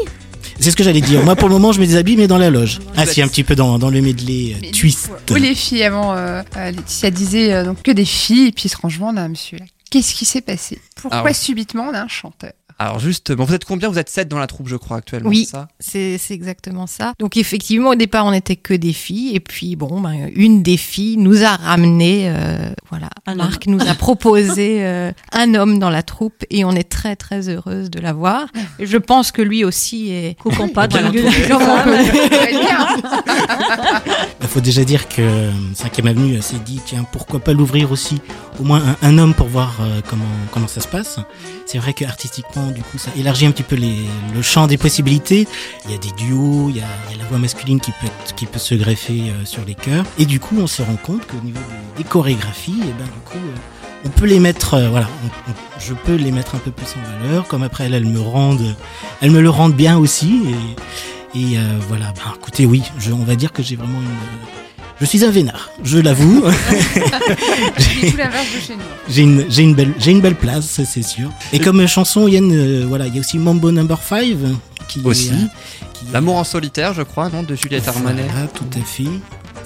c'est 0.60 0.70
ce 0.70 0.76
que 0.76 0.84
j'allais 0.84 1.02
dire. 1.02 1.24
Moi, 1.24 1.36
pour 1.36 1.50
le 1.50 1.56
moment, 1.56 1.72
je 1.72 1.80
me 1.80 1.88
déshabille, 1.88 2.18
mais 2.18 2.28
dans 2.28 2.38
la 2.38 2.52
loge. 2.52 2.80
Ah, 2.96 3.08
si, 3.08 3.22
un 3.22 3.28
petit 3.28 3.44
peu 3.44 3.56
dans, 3.56 3.80
dans 3.80 3.90
le 3.90 4.00
medley 4.00 4.54
euh, 4.54 4.72
twist. 4.72 5.10
Où 5.32 5.36
les 5.36 5.56
filles 5.56 5.84
avant, 5.84 6.14
euh, 6.14 6.44
euh, 6.56 6.72
Laetitia 6.72 7.10
disait 7.10 7.54
euh, 7.54 7.66
donc 7.66 7.82
que 7.82 7.92
des 7.92 8.06
filles, 8.06 8.50
et 8.50 8.52
puis 8.52 8.70
franchement, 8.70 9.10
on 9.12 9.18
a 9.18 9.22
un 9.22 9.30
monsieur 9.30 9.58
là. 9.58 9.66
Qu'est-ce 9.90 10.14
qui 10.14 10.24
s'est 10.24 10.42
passé? 10.42 10.80
Pourquoi 10.96 11.20
Ah 11.20 11.24
ouais. 11.26 11.34
subitement 11.34 11.88
on 11.92 11.94
a 11.94 12.02
un 12.02 12.08
chanteur? 12.08 12.54
Alors 12.82 12.98
justement, 12.98 13.44
vous 13.44 13.54
êtes 13.54 13.64
combien? 13.64 13.90
Vous 13.90 14.00
êtes 14.00 14.10
7 14.10 14.28
dans 14.28 14.40
la 14.40 14.48
troupe, 14.48 14.68
je 14.68 14.76
crois, 14.76 14.98
actuellement. 14.98 15.30
Oui. 15.30 15.46
c'est 15.46 15.52
ça? 15.52 15.68
C'est 15.80 16.18
c'est 16.18 16.34
exactement 16.34 16.88
ça. 16.88 17.14
Donc 17.20 17.38
effectivement, 17.38 17.92
au 17.92 17.96
départ, 17.96 18.26
on 18.26 18.32
n'était 18.32 18.56
que 18.56 18.74
des 18.74 18.92
filles, 18.92 19.36
et 19.36 19.40
puis 19.40 19.76
bon, 19.76 20.02
ben, 20.02 20.32
une 20.36 20.64
des 20.64 20.78
filles 20.78 21.18
nous 21.18 21.44
a 21.44 21.56
ramené, 21.58 22.24
euh, 22.30 22.74
voilà, 22.90 23.10
Un 23.28 23.36
Marc 23.36 23.68
nous 23.68 23.82
a 23.88 23.94
proposé 23.94 24.84
euh, 24.84 25.12
un 25.32 25.54
homme 25.54 25.78
dans 25.78 25.92
la 25.92 26.02
troupe, 26.02 26.44
et 26.50 26.66
on 26.66 26.72
est 26.72 26.90
très 26.90 27.16
très 27.16 27.50
heureuse 27.50 27.92
de 27.92 28.00
l'avoir. 28.00 28.48
Je 28.80 28.98
pense 28.98 29.32
que 29.32 29.44
lui 29.44 29.64
aussi 29.64 30.10
est 30.12 30.38
Ça 30.44 30.56
va 30.74 30.86
être 30.86 31.12
bien. 32.50 32.88
Il 34.42 34.48
faut 34.48 34.62
déjà 34.62 34.84
dire 34.84 35.08
que 35.08 35.22
euh, 35.22 35.52
5ème 35.76 36.10
Avenue 36.10 36.38
euh, 36.38 36.42
s'est 36.42 36.58
dit, 36.66 36.82
tiens, 36.86 37.06
pourquoi 37.12 37.40
pas 37.40 37.54
l'ouvrir 37.54 37.92
aussi 37.92 38.22
au 38.60 38.64
moins 38.64 38.82
un, 39.02 39.08
un 39.08 39.18
homme 39.18 39.34
pour 39.34 39.48
voir 39.48 39.78
euh, 39.82 40.02
comment, 40.10 40.26
comment 40.52 40.68
ça 40.68 40.82
se 40.82 40.88
passe. 40.88 41.20
C'est 41.66 41.78
vrai 41.78 41.94
que 41.94 42.06
artistiquement, 42.06 42.71
du 42.72 42.82
coup, 42.82 42.98
ça 42.98 43.12
élargit 43.18 43.46
un 43.46 43.52
petit 43.52 43.64
peu 43.64 43.76
le 43.76 44.42
champ 44.42 44.68
des 44.68 44.78
possibilités. 44.78 45.48
Il 45.86 45.92
y 45.92 45.96
a 45.96 45.98
des 45.98 46.12
duos, 46.12 46.70
il 46.70 46.78
y 46.78 46.82
a, 46.82 47.18
la 47.18 47.26
voix 47.26 47.38
masculine 47.38 47.80
qui 47.80 47.92
peut, 47.92 48.60
se 48.60 48.76
greffer 48.76 49.30
euh, 49.30 49.46
sur 49.46 49.64
les 49.66 49.76
chœurs. 49.76 50.06
Et 50.18 50.26
du 50.26 50.40
coup, 50.40 50.58
on 50.60 50.68
se 50.68 50.82
rend 50.82 50.96
compte 50.96 51.26
qu'au 51.28 51.40
niveau 51.44 51.60
des, 51.98 52.04
chorégraphies, 52.04 52.80
et 52.82 52.94
ben, 52.98 53.06
du 53.06 53.20
coup, 53.26 53.38
euh, 53.38 54.06
on 54.06 54.10
peut 54.10 54.26
les 54.26 54.40
mettre, 54.40 54.76
euh, 54.76 54.90
voilà, 54.90 55.08
je 55.80 55.94
peux 55.94 56.16
les 56.16 56.32
mettre 56.32 56.56
un 56.56 56.60
peu 56.60 56.72
plus 56.72 56.88
en 56.96 57.20
valeur, 57.26 57.48
comme 57.48 57.64
après 57.64 57.86
elles, 57.86 58.06
me 58.06 58.20
rendent, 58.20 58.76
elles 59.22 59.32
me 59.32 59.42
le 59.42 59.50
rendent 59.50 59.76
bien 59.76 59.98
aussi. 59.98 60.42
Et, 61.34 61.58
voilà, 61.88 62.12
ben, 62.14 62.34
écoutez, 62.36 62.66
oui, 62.66 62.84
on 63.12 63.24
va 63.24 63.36
dire 63.36 63.54
que 63.54 63.64
j'ai 63.64 63.76
vraiment 63.76 64.00
une, 64.00 64.61
je 65.02 65.06
suis 65.06 65.26
un 65.26 65.32
vénard, 65.32 65.70
je 65.84 65.98
l'avoue. 65.98 66.44
J'ai 69.10 69.22
une, 69.24 69.46
j'ai 69.50 69.64
une 69.64 69.74
belle, 69.76 69.94
j'ai 70.00 70.12
une 70.12 70.22
belle 70.22 70.36
place, 70.36 70.82
c'est 70.86 71.02
sûr. 71.04 71.30
Et 71.52 71.60
comme 71.60 71.86
chanson, 71.88 72.28
Yann, 72.28 72.50
euh, 72.52 72.86
voilà, 72.88 73.08
il 73.08 73.14
y 73.16 73.18
a 73.18 73.20
aussi 73.20 73.38
Mambo 73.38 73.72
Number 73.72 73.98
5 74.02 74.38
qui 74.88 75.00
est, 75.00 75.06
Aussi. 75.06 75.30
qui- 75.94 76.06
L'amour 76.14 76.36
en 76.38 76.44
solitaire, 76.44 76.94
je 76.94 77.02
crois, 77.04 77.30
non 77.30 77.44
De 77.44 77.56
Juliette 77.56 77.88
Armanet. 77.88 78.24
Voilà, 78.32 78.48
tout 78.48 78.66
à 78.80 78.84
fait. 78.84 79.04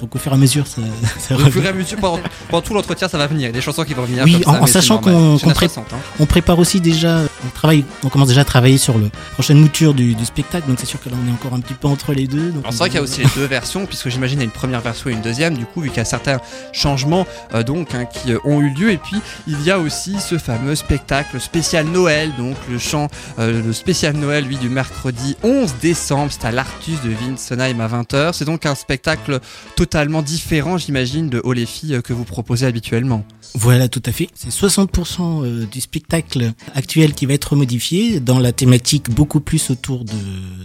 Donc 0.00 0.14
au 0.14 0.18
fur 0.18 0.30
et 0.32 0.34
à 0.34 0.38
mesure, 0.38 0.66
ça, 0.66 0.82
ça 1.18 1.34
Au 1.34 1.38
revient. 1.38 1.50
fur 1.52 1.64
et 1.64 1.68
à 1.68 1.72
mesure, 1.72 1.96
pendant, 1.98 2.20
pendant 2.50 2.62
tout 2.62 2.74
l'entretien, 2.74 3.08
ça 3.08 3.16
va 3.18 3.26
venir. 3.26 3.42
Il 3.44 3.46
y 3.46 3.48
a 3.48 3.52
des 3.52 3.60
chansons 3.60 3.84
qui 3.84 3.94
vont 3.94 4.04
venir. 4.04 4.24
Oui, 4.24 4.40
comme 4.40 4.54
ça, 4.54 4.62
en- 4.62 4.66
sachant 4.66 4.98
qu'on- 4.98 5.38
pré- 5.38 5.68
60, 5.68 5.86
hein. 5.92 5.96
On 6.20 6.26
prépare 6.26 6.58
aussi 6.58 6.80
déjà 6.80 7.20
on 7.46 7.50
travaille, 7.50 7.84
on 8.04 8.08
commence 8.08 8.28
déjà 8.28 8.42
à 8.42 8.44
travailler 8.44 8.78
sur 8.78 8.98
le 8.98 9.10
prochaine 9.34 9.58
mouture 9.58 9.94
du, 9.94 10.14
du 10.14 10.24
spectacle, 10.24 10.68
donc 10.68 10.78
c'est 10.80 10.86
sûr 10.86 11.00
que 11.00 11.08
là 11.08 11.16
on 11.22 11.28
est 11.28 11.32
encore 11.32 11.54
un 11.54 11.60
petit 11.60 11.74
peu 11.74 11.88
entre 11.88 12.12
les 12.12 12.26
deux. 12.26 12.50
donc 12.50 12.64
Alors 12.64 12.72
c'est 12.72 12.78
vrai 12.78 12.88
qu'il 12.88 12.96
y 12.96 13.00
a 13.00 13.02
aussi 13.02 13.20
les 13.20 13.30
deux 13.34 13.46
versions, 13.46 13.86
puisque 13.86 14.08
j'imagine 14.08 14.38
il 14.38 14.42
y 14.42 14.44
a 14.44 14.46
une 14.46 14.50
première 14.50 14.80
version 14.80 15.10
et 15.10 15.12
une 15.12 15.22
deuxième, 15.22 15.56
du 15.56 15.64
coup, 15.64 15.80
vu 15.80 15.88
qu'il 15.88 15.98
y 15.98 16.00
a 16.00 16.04
certains 16.04 16.40
changements 16.72 17.26
euh, 17.54 17.62
donc 17.62 17.94
hein, 17.94 18.06
qui 18.06 18.32
euh, 18.32 18.38
ont 18.44 18.60
eu 18.60 18.70
lieu. 18.70 18.90
Et 18.90 18.98
puis 18.98 19.16
il 19.46 19.62
y 19.62 19.70
a 19.70 19.78
aussi 19.78 20.18
ce 20.20 20.38
fameux 20.38 20.74
spectacle 20.74 21.40
spécial 21.40 21.86
Noël, 21.86 22.32
donc 22.38 22.56
le 22.70 22.78
chant, 22.78 23.08
euh, 23.38 23.62
le 23.62 23.72
spécial 23.72 24.16
Noël, 24.16 24.44
lui, 24.44 24.56
du 24.56 24.68
mercredi 24.68 25.36
11 25.42 25.74
décembre, 25.80 26.32
c'est 26.32 26.46
à 26.46 26.50
l'Artus 26.50 27.00
de 27.02 27.10
Winsenheim 27.10 27.80
à 27.80 27.88
20h. 27.88 28.32
C'est 28.32 28.44
donc 28.44 28.66
un 28.66 28.74
spectacle 28.74 29.40
totalement 29.74 30.22
différent, 30.22 30.78
j'imagine, 30.78 31.28
de 31.28 31.40
Oh 31.44 31.52
les 31.52 31.66
filles 31.66 32.00
que 32.02 32.12
vous 32.12 32.24
proposez 32.24 32.66
habituellement. 32.66 33.24
Voilà, 33.54 33.88
tout 33.88 34.02
à 34.04 34.12
fait. 34.12 34.28
C'est 34.34 34.50
60% 34.50 35.44
euh, 35.44 35.66
du 35.66 35.80
spectacle 35.80 36.52
actuel 36.74 37.14
qui 37.14 37.26
va 37.26 37.34
être 37.36 37.54
modifié 37.54 38.18
dans 38.18 38.40
la 38.40 38.50
thématique 38.52 39.10
beaucoup 39.10 39.40
plus 39.40 39.70
autour 39.70 40.04
de, 40.04 40.12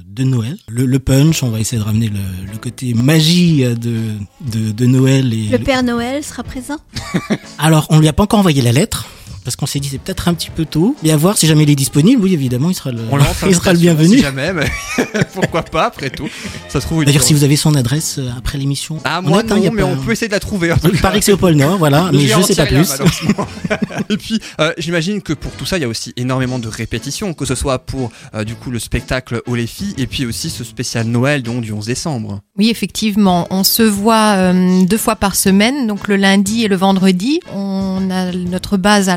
de 0.07 0.23
Noël. 0.23 0.57
Le, 0.67 0.85
le 0.85 0.99
punch, 0.99 1.43
on 1.43 1.49
va 1.49 1.59
essayer 1.59 1.79
de 1.79 1.85
ramener 1.85 2.07
le, 2.09 2.19
le 2.51 2.57
côté 2.57 2.93
magie 2.95 3.63
de, 3.63 4.13
de, 4.41 4.71
de 4.71 4.85
Noël. 4.85 5.31
Et 5.33 5.49
Le 5.49 5.59
Père 5.59 5.83
Noël 5.83 6.23
sera 6.23 6.43
présent? 6.43 6.77
Alors, 7.59 7.85
on 7.89 7.99
lui 7.99 8.07
a 8.07 8.13
pas 8.13 8.23
encore 8.23 8.39
envoyé 8.39 8.61
la 8.61 8.71
lettre. 8.71 9.05
Parce 9.43 9.55
qu'on 9.55 9.65
s'est 9.65 9.79
dit 9.79 9.89
c'est 9.89 9.97
peut-être 9.99 10.27
un 10.27 10.33
petit 10.33 10.49
peu 10.49 10.65
tôt. 10.65 10.95
Mais 11.03 11.11
à 11.11 11.17
voir 11.17 11.37
si 11.37 11.47
jamais 11.47 11.63
il 11.63 11.69
est 11.69 11.75
disponible, 11.75 12.21
oui 12.23 12.33
évidemment 12.33 12.69
il 12.69 12.75
sera 12.75 12.91
le, 12.91 13.01
On 13.11 13.17
lance 13.17 13.27
il 13.47 13.55
sera 13.55 13.71
le 13.71 13.77
Si 13.77 13.81
bienvenu. 13.83 14.17
jamais, 14.19 14.53
mais 14.53 14.65
pourquoi 15.33 15.63
pas 15.63 15.85
après 15.85 16.09
tout. 16.09 16.27
Ça 16.69 16.81
se 16.81 16.85
trouve 16.85 17.05
D'ailleurs 17.05 17.23
si 17.23 17.33
vous 17.33 17.43
avez 17.43 17.55
son 17.55 17.75
adresse 17.75 18.17
euh, 18.19 18.29
après 18.37 18.57
l'émission. 18.57 18.99
Ah 19.03 19.21
on 19.23 19.29
moi 19.29 19.43
non, 19.43 19.55
mais 19.71 19.81
pas- 19.81 19.87
on 19.87 19.97
peut 19.97 20.11
essayer 20.11 20.27
de 20.27 20.33
la 20.33 20.39
trouver. 20.39 20.73
Il 20.91 20.99
paraît 20.99 21.19
que 21.19 21.25
c'est 21.25 21.31
au 21.31 21.37
pôle 21.37 21.53
Nord, 21.55 21.77
voilà, 21.77 22.09
mais 22.13 22.27
je 22.27 22.41
sais 22.41 22.55
pas 22.55 22.65
plus. 22.65 22.87
malheureusement. 22.89 23.47
Et 24.09 24.17
puis, 24.17 24.39
euh, 24.59 24.73
j'imagine 24.77 25.21
que 25.21 25.33
pour 25.33 25.51
tout 25.53 25.65
ça, 25.65 25.77
il 25.77 25.81
y 25.81 25.85
a 25.85 25.87
aussi 25.87 26.13
énormément 26.17 26.59
de 26.59 26.67
répétitions, 26.67 27.33
que 27.33 27.45
ce 27.45 27.55
soit 27.55 27.79
pour 27.79 28.11
euh, 28.35 28.43
du 28.43 28.55
coup 28.55 28.71
le 28.71 28.79
spectacle 28.79 29.41
les 29.55 29.67
filles, 29.67 29.93
et 29.97 30.07
puis 30.07 30.25
aussi 30.25 30.49
ce 30.49 30.63
spécial 30.63 31.05
Noël 31.07 31.43
donc 31.43 31.61
du 31.61 31.71
11 31.71 31.85
décembre. 31.85 32.39
Oui, 32.57 32.69
effectivement, 32.69 33.47
on 33.49 33.63
se 33.63 33.83
voit 33.83 34.33
euh, 34.37 34.83
deux 34.85 34.97
fois 34.97 35.15
par 35.15 35.35
semaine, 35.35 35.87
donc 35.87 36.07
le 36.07 36.15
lundi 36.15 36.63
et 36.63 36.67
le 36.67 36.75
vendredi. 36.75 37.39
On 37.53 38.09
a 38.11 38.31
notre 38.31 38.77
base 38.77 39.09
à 39.09 39.15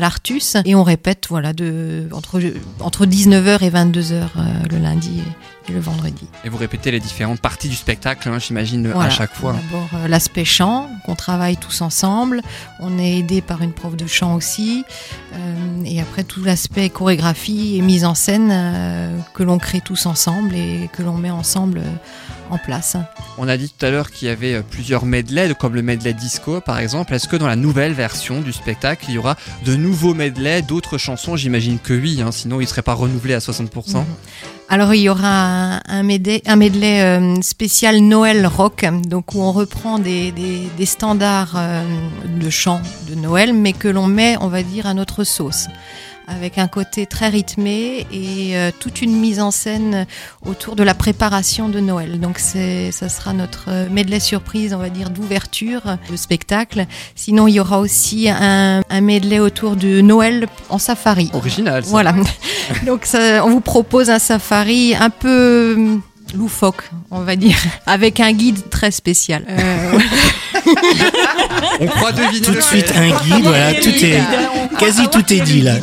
et 0.65 0.75
on 0.75 0.83
répète 0.83 1.27
voilà 1.29 1.53
de 1.53 2.07
entre 2.11 2.41
entre 2.79 3.05
19h 3.05 3.63
et 3.63 3.69
22h 3.69 4.13
euh, 4.13 4.27
le 4.71 4.77
lundi 4.77 5.21
et 5.67 5.71
le 5.71 5.79
vendredi. 5.79 6.27
Et 6.43 6.49
vous 6.49 6.57
répétez 6.57 6.91
les 6.91 6.99
différentes 6.99 7.39
parties 7.39 7.69
du 7.69 7.75
spectacle, 7.75 8.29
hein, 8.29 8.37
j'imagine, 8.39 8.85
à 8.87 9.09
chaque 9.09 9.33
fois. 9.33 9.53
D'abord 9.53 9.89
euh, 9.95 10.07
l'aspect 10.07 10.45
chant, 10.45 10.89
qu'on 11.05 11.15
travaille 11.15 11.57
tous 11.57 11.81
ensemble. 11.81 12.41
On 12.79 12.99
est 12.99 13.19
aidé 13.19 13.41
par 13.41 13.61
une 13.61 13.71
prof 13.71 13.95
de 13.95 14.05
chant 14.05 14.35
aussi. 14.35 14.83
Euh, 15.33 15.83
et 15.85 15.99
après 15.99 16.23
tout 16.23 16.43
l'aspect 16.43 16.89
chorégraphie 16.89 17.77
et 17.77 17.81
mise 17.81 18.05
en 18.05 18.15
scène 18.15 18.53
que 19.33 19.43
l'on 19.43 19.57
crée 19.57 19.81
tous 19.81 20.05
ensemble 20.05 20.55
et 20.55 20.89
que 20.93 21.01
l'on 21.01 21.17
met 21.17 21.31
ensemble 21.31 21.81
en 22.49 22.57
place. 22.57 22.97
On 23.37 23.47
a 23.47 23.57
dit 23.57 23.69
tout 23.69 23.85
à 23.85 23.89
l'heure 23.89 24.11
qu'il 24.11 24.27
y 24.27 24.31
avait 24.31 24.55
euh, 24.55 24.61
plusieurs 24.61 25.05
medleys, 25.05 25.53
comme 25.55 25.75
le 25.75 25.81
medley 25.81 26.13
disco 26.13 26.61
par 26.61 26.79
exemple. 26.79 27.13
Est-ce 27.13 27.27
que 27.27 27.35
dans 27.35 27.47
la 27.47 27.55
nouvelle 27.55 27.93
version 27.93 28.41
du 28.41 28.53
spectacle, 28.53 29.05
il 29.09 29.15
y 29.15 29.17
aura 29.17 29.35
de 29.65 29.75
nouveaux 29.75 30.13
medleys, 30.13 30.61
d'autres 30.61 30.97
chansons? 30.97 31.35
J'imagine 31.35 31.79
que 31.79 31.93
oui, 31.93 32.21
hein, 32.21 32.31
sinon 32.31 32.59
il 32.59 32.63
ne 32.63 32.69
serait 32.69 32.81
pas 32.81 32.93
renouvelé 32.93 33.33
à 33.33 33.39
60%. 33.39 33.97
Mhm. 33.99 34.05
Alors 34.67 34.93
il 34.95 35.01
y 35.01 35.09
aura 35.09 35.27
un, 35.27 35.81
un 35.87 36.03
medley, 36.03 36.41
un 36.47 36.55
medley 36.55 37.01
euh, 37.01 37.39
spécial 37.41 37.99
Noël 37.99 38.47
rock, 38.47 38.85
donc 39.07 39.35
où 39.35 39.41
on 39.41 39.51
reprend 39.51 39.99
des, 39.99 40.31
des, 40.31 40.67
des 40.75 40.85
standards 40.85 41.53
euh, 41.55 41.83
de 42.39 42.49
chant 42.49 42.81
de 43.07 43.13
Noël, 43.15 43.53
mais 43.53 43.73
que 43.73 43.87
l'on 43.87 44.07
met, 44.07 44.37
on 44.41 44.47
va 44.47 44.63
dire, 44.63 44.87
à 44.87 44.95
notre 44.95 45.23
sauce, 45.23 45.67
avec 46.27 46.57
un 46.57 46.67
côté 46.67 47.05
très 47.05 47.29
rythmé 47.29 48.05
et 48.11 48.57
euh, 48.57 48.71
toute 48.77 49.01
une 49.01 49.15
mise 49.15 49.39
en 49.39 49.51
scène 49.51 50.05
autour 50.45 50.75
de 50.75 50.83
la 50.83 50.93
préparation 50.93 51.69
de 51.69 51.79
Noël. 51.79 52.19
Donc 52.19 52.39
c'est, 52.39 52.91
ça 52.91 53.09
sera 53.09 53.33
notre 53.33 53.89
medley 53.89 54.19
surprise, 54.19 54.73
on 54.73 54.79
va 54.79 54.89
dire, 54.89 55.09
d'ouverture 55.09 55.97
de 56.09 56.15
spectacle. 56.15 56.85
Sinon 57.15 57.47
il 57.47 57.55
y 57.55 57.59
aura 57.59 57.79
aussi 57.79 58.29
un, 58.29 58.81
un 58.89 59.01
medley 59.01 59.39
autour 59.39 59.75
de 59.75 60.01
Noël 60.01 60.47
en 60.69 60.77
safari. 60.77 61.29
Original. 61.33 61.83
ça. 61.83 61.89
Voilà. 61.89 62.15
Donc 62.85 63.05
ça, 63.05 63.45
on 63.45 63.49
vous 63.49 63.61
propose 63.61 64.09
un 64.09 64.19
safari 64.19 64.95
un 64.95 65.09
peu 65.09 65.99
loufoque, 66.33 66.89
on 67.11 67.21
va 67.21 67.35
dire, 67.35 67.57
avec 67.85 68.19
un 68.19 68.31
guide 68.31 68.69
très 68.69 68.91
spécial. 68.91 69.45
Euh, 69.49 69.99
On 71.79 71.87
croit 71.87 72.11
deviner. 72.11 72.41
Tout 72.41 72.53
de 72.53 72.61
suite 72.61 72.91
un 72.95 73.09
guide, 73.09 73.43
voilà, 73.43 73.73
tout 73.73 73.89
est 73.89 74.21
quasi 74.79 75.07
tout 75.09 75.33
est 75.33 75.41
dit 75.41 75.61
là. 75.61 75.73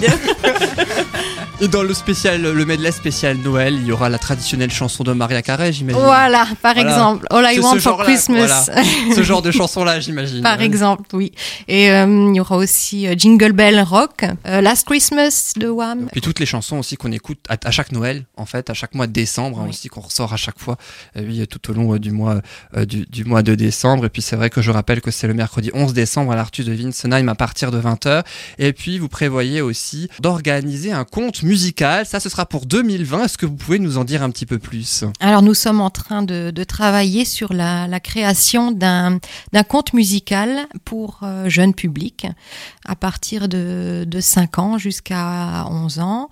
Et 1.64 1.68
dans 1.68 1.84
le 1.84 1.94
spécial, 1.94 2.42
le 2.42 2.64
medley 2.66 2.90
spécial 2.90 3.36
Noël, 3.36 3.74
il 3.74 3.86
y 3.86 3.92
aura 3.92 4.08
la 4.08 4.18
traditionnelle 4.18 4.72
chanson 4.72 5.04
de 5.04 5.12
Maria 5.12 5.42
Carey, 5.42 5.72
j'imagine. 5.72 6.02
voilà, 6.02 6.44
par 6.60 6.74
Voilà. 6.74 6.90
exemple, 6.90 7.24
All 7.30 7.46
I 7.54 7.60
Want 7.60 7.78
for 7.78 7.98
Christmas. 8.02 8.68
Ce 9.14 9.22
genre 9.22 9.42
de 9.42 9.52
chanson-là, 9.52 10.00
j'imagine. 10.00 10.42
Par 10.42 10.60
exemple, 10.60 11.04
oui. 11.12 11.30
Et 11.68 11.92
euh, 11.92 12.30
il 12.32 12.34
y 12.36 12.40
aura 12.40 12.56
aussi 12.56 13.06
euh, 13.06 13.14
Jingle 13.16 13.52
Bell 13.52 13.80
Rock, 13.80 14.24
euh, 14.44 14.60
Last 14.60 14.86
Christmas 14.88 15.52
de 15.56 15.68
Wham. 15.68 16.08
Puis 16.10 16.20
toutes 16.20 16.40
les 16.40 16.46
chansons 16.46 16.78
aussi 16.78 16.96
qu'on 16.96 17.12
écoute 17.12 17.38
à, 17.48 17.56
à 17.64 17.70
chaque 17.70 17.92
Noël, 17.92 18.24
en 18.36 18.44
fait, 18.44 18.68
à 18.68 18.74
chaque 18.74 18.96
mois 18.96 19.06
de 19.06 19.12
décembre, 19.12 19.60
hein, 19.60 19.64
Oui. 19.66 19.70
aussi 19.70 19.86
qu'on 19.86 20.00
ressort 20.00 20.32
à 20.32 20.36
chaque 20.36 20.58
fois, 20.58 20.76
euh, 21.16 21.22
oui, 21.24 21.46
tout 21.46 21.70
au 21.70 21.74
long 21.74 21.96
du 21.96 22.10
mois 22.10 22.40
du, 22.88 23.06
du 23.06 23.24
mois 23.24 23.42
de 23.44 23.54
décembre. 23.54 24.06
Et 24.06 24.08
puis 24.08 24.20
c'est 24.20 24.34
vrai 24.34 24.50
que 24.50 24.62
je 24.62 24.72
rappelle 24.72 25.00
que 25.00 25.12
c'est 25.12 25.28
le 25.28 25.34
mercredi 25.34 25.70
11 25.74 25.92
décembre 25.92 26.32
à 26.32 26.34
l'Artus 26.36 26.66
de 26.66 26.72
Winsenheim 26.72 27.28
à 27.28 27.36
partir 27.36 27.70
de 27.70 27.80
20h. 27.80 28.24
Et 28.58 28.72
puis 28.72 28.98
vous 28.98 29.08
prévoyez 29.08 29.60
aussi 29.60 30.08
d'organiser 30.18 30.90
un 30.90 31.04
conte 31.04 31.44
musical. 31.44 31.51
Ça, 32.04 32.20
ce 32.20 32.28
sera 32.28 32.46
pour 32.46 32.66
2020. 32.66 33.24
Est-ce 33.24 33.38
que 33.38 33.46
vous 33.46 33.56
pouvez 33.56 33.78
nous 33.78 33.98
en 33.98 34.04
dire 34.04 34.22
un 34.22 34.30
petit 34.30 34.46
peu 34.46 34.58
plus? 34.58 35.04
Alors 35.20 35.42
nous 35.42 35.54
sommes 35.54 35.80
en 35.80 35.90
train 35.90 36.22
de, 36.22 36.64
travailler 36.64 37.24
sur 37.24 37.52
la, 37.52 38.00
création 38.00 38.72
d'un 38.72 39.18
d'un 39.52 39.62
conte 39.62 39.92
musical 39.92 40.66
pour 40.84 41.20
euh, 41.22 41.48
jeunes 41.48 41.74
publics 41.74 42.26
à 42.86 42.96
partir 42.96 43.48
de, 43.48 44.04
de 44.06 44.20
5 44.20 44.58
ans 44.58 44.78
jusqu'à 44.78 45.66
11 45.68 45.98
ans. 45.98 46.28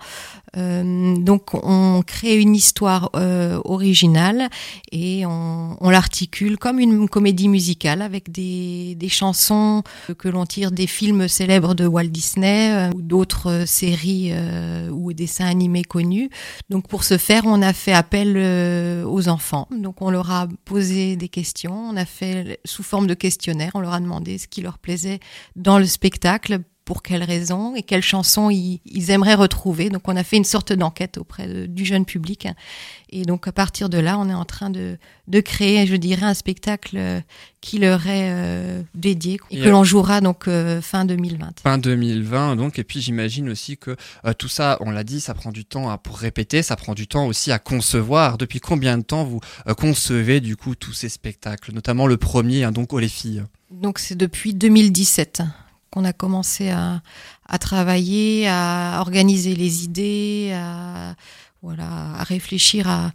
Euh, 0.57 1.15
donc 1.17 1.53
on 1.53 2.03
crée 2.05 2.35
une 2.35 2.55
histoire 2.55 3.09
euh, 3.15 3.61
originale 3.63 4.49
et 4.91 5.25
on, 5.25 5.77
l'articule 5.81 6.57
comme 6.57 6.79
une 6.79 7.07
comédie 7.07 7.47
musicale 7.47 8.01
avec 8.01 8.31
des, 8.31 8.95
des 8.95 9.09
chansons 9.09 9.83
que 10.17 10.27
l'on 10.27 10.45
tire 10.45 10.71
des 10.71 10.87
films 10.87 11.27
célèbres 11.27 11.73
de 11.73 11.85
Walt 11.85 12.05
Disney 12.05 12.71
euh, 12.71 12.91
ou 12.95 13.01
d'autres 13.01 13.63
séries 13.65 14.33
ou 14.91 15.13
dessins 15.13 15.45
animés 15.45 15.83
connus. 15.83 16.29
Donc 16.69 16.87
pour 16.87 17.03
ce 17.03 17.17
faire, 17.17 17.43
on 17.45 17.61
a 17.61 17.73
fait 17.73 17.93
appel 17.93 18.37
aux 19.05 19.27
enfants. 19.27 19.67
Donc 19.71 20.01
on 20.01 20.09
leur 20.09 20.31
a 20.31 20.47
posé 20.65 21.15
des 21.15 21.29
questions, 21.29 21.73
on 21.73 21.97
a 21.97 22.05
fait 22.05 22.59
sous 22.65 22.83
forme 22.83 23.07
de 23.07 23.13
questionnaire, 23.13 23.71
on 23.73 23.79
leur 23.79 23.93
a 23.93 23.99
demandé 23.99 24.37
ce 24.37 24.47
qui 24.47 24.61
leur 24.61 24.77
plaisait 24.77 25.19
dans 25.55 25.77
le 25.77 25.85
spectacle, 25.85 26.61
pour 26.91 27.03
quelles 27.03 27.23
raisons 27.23 27.73
et 27.73 27.83
quelles 27.83 28.01
chansons 28.01 28.49
ils, 28.49 28.81
ils 28.83 29.11
aimeraient 29.11 29.33
retrouver. 29.35 29.89
Donc 29.89 30.09
on 30.09 30.17
a 30.17 30.25
fait 30.25 30.35
une 30.35 30.43
sorte 30.43 30.73
d'enquête 30.73 31.17
auprès 31.17 31.47
de- 31.47 31.65
du 31.65 31.85
jeune 31.85 32.03
public. 32.03 32.49
Et 33.11 33.21
donc 33.23 33.47
à 33.47 33.53
partir 33.53 33.87
de 33.87 33.97
là, 33.97 34.17
on 34.19 34.27
est 34.27 34.33
en 34.33 34.43
train 34.43 34.69
de, 34.69 34.97
de 35.29 35.39
créer, 35.39 35.87
je 35.87 35.95
dirais, 35.95 36.25
un 36.25 36.33
spectacle 36.33 36.97
euh, 36.97 37.21
qui 37.61 37.77
leur 37.77 38.07
est 38.07 38.29
euh, 38.33 38.81
dédié 38.93 39.39
et 39.51 39.61
que 39.61 39.69
l'on 39.69 39.85
jouera 39.85 40.19
donc 40.19 40.49
euh, 40.49 40.81
fin 40.81 41.05
2020. 41.05 41.61
Fin 41.63 41.77
2020, 41.77 42.57
donc, 42.57 42.77
et 42.77 42.83
puis 42.83 42.99
j'imagine 42.99 43.47
aussi 43.47 43.77
que 43.77 43.95
euh, 44.25 44.33
tout 44.33 44.49
ça, 44.49 44.77
on 44.81 44.91
l'a 44.91 45.05
dit, 45.05 45.21
ça 45.21 45.33
prend 45.33 45.51
du 45.53 45.63
temps 45.63 45.89
à, 45.89 45.97
pour 45.97 46.17
répéter, 46.17 46.61
ça 46.61 46.75
prend 46.75 46.93
du 46.93 47.07
temps 47.07 47.25
aussi 47.25 47.53
à 47.53 47.59
concevoir. 47.59 48.37
Depuis 48.37 48.59
combien 48.59 48.97
de 48.97 49.03
temps 49.03 49.23
vous 49.23 49.39
concevez 49.77 50.41
du 50.41 50.57
coup 50.57 50.75
tous 50.75 50.91
ces 50.91 51.07
spectacles, 51.07 51.71
notamment 51.73 52.05
le 52.05 52.17
premier, 52.17 52.65
hein, 52.65 52.73
donc 52.73 52.91
Oh 52.91 52.99
les 52.99 53.07
filles? 53.07 53.43
Donc 53.71 53.97
c'est 53.99 54.15
depuis 54.15 54.53
2017 54.53 55.43
qu'on 55.91 56.05
a 56.05 56.13
commencé 56.13 56.69
à, 56.69 57.01
à 57.47 57.59
travailler, 57.59 58.47
à 58.47 58.97
organiser 59.01 59.55
les 59.55 59.83
idées, 59.83 60.53
à, 60.55 61.15
voilà, 61.61 62.13
à 62.17 62.23
réfléchir 62.23 62.89
à, 62.89 63.11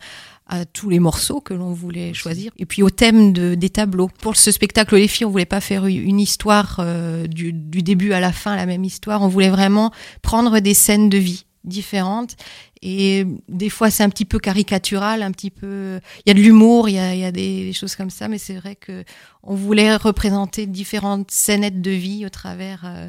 à 0.46 0.64
tous 0.64 0.88
les 0.88 1.00
morceaux 1.00 1.40
que 1.40 1.54
l'on 1.54 1.72
voulait 1.72 2.14
choisir. 2.14 2.52
Et 2.58 2.66
puis 2.66 2.82
au 2.82 2.90
thème 2.90 3.32
de, 3.32 3.54
des 3.54 3.70
tableaux. 3.70 4.08
Pour 4.20 4.36
ce 4.36 4.50
spectacle 4.52 4.96
Les 4.96 5.08
filles, 5.08 5.26
on 5.26 5.30
voulait 5.30 5.44
pas 5.44 5.60
faire 5.60 5.86
une 5.86 6.20
histoire 6.20 6.76
euh, 6.78 7.26
du, 7.26 7.52
du 7.52 7.82
début 7.82 8.12
à 8.12 8.20
la 8.20 8.32
fin, 8.32 8.54
la 8.54 8.66
même 8.66 8.84
histoire. 8.84 9.22
On 9.22 9.28
voulait 9.28 9.50
vraiment 9.50 9.90
prendre 10.22 10.60
des 10.60 10.74
scènes 10.74 11.08
de 11.08 11.18
vie 11.18 11.46
différentes. 11.64 12.36
Et 12.82 13.26
des 13.48 13.70
fois, 13.70 13.90
c'est 13.90 14.02
un 14.02 14.08
petit 14.08 14.24
peu 14.24 14.38
caricatural, 14.38 15.22
un 15.22 15.32
petit 15.32 15.50
peu. 15.50 16.00
Il 16.24 16.28
y 16.28 16.30
a 16.30 16.34
de 16.34 16.40
l'humour, 16.40 16.88
il 16.88 16.94
y 16.94 17.24
a, 17.24 17.32
des, 17.32 17.72
choses 17.72 17.96
comme 17.96 18.10
ça, 18.10 18.28
mais 18.28 18.38
c'est 18.38 18.56
vrai 18.56 18.76
que 18.76 19.04
on 19.42 19.54
voulait 19.54 19.96
représenter 19.96 20.66
différentes 20.66 21.30
scénettes 21.30 21.80
de 21.80 21.90
vie 21.90 22.26
au 22.26 22.28
travers 22.28 22.82
euh, 22.84 23.08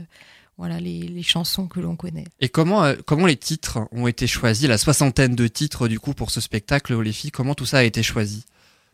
voilà 0.57 0.79
les, 0.79 1.21
chansons 1.23 1.67
que 1.67 1.79
l'on 1.79 1.95
connaît. 1.95 2.25
Et 2.39 2.49
comment, 2.49 2.83
euh, 2.83 2.95
comment 3.05 3.25
les 3.25 3.37
titres 3.37 3.79
ont 3.91 4.07
été 4.07 4.27
choisis, 4.27 4.67
la 4.67 4.77
soixantaine 4.77 5.35
de 5.35 5.47
titres 5.47 5.87
du 5.87 5.99
coup 5.99 6.13
pour 6.13 6.31
ce 6.31 6.41
spectacle 6.41 6.99
les 7.01 7.13
filles, 7.13 7.31
comment 7.31 7.55
tout 7.55 7.65
ça 7.65 7.79
a 7.79 7.83
été 7.83 8.03
choisi? 8.03 8.45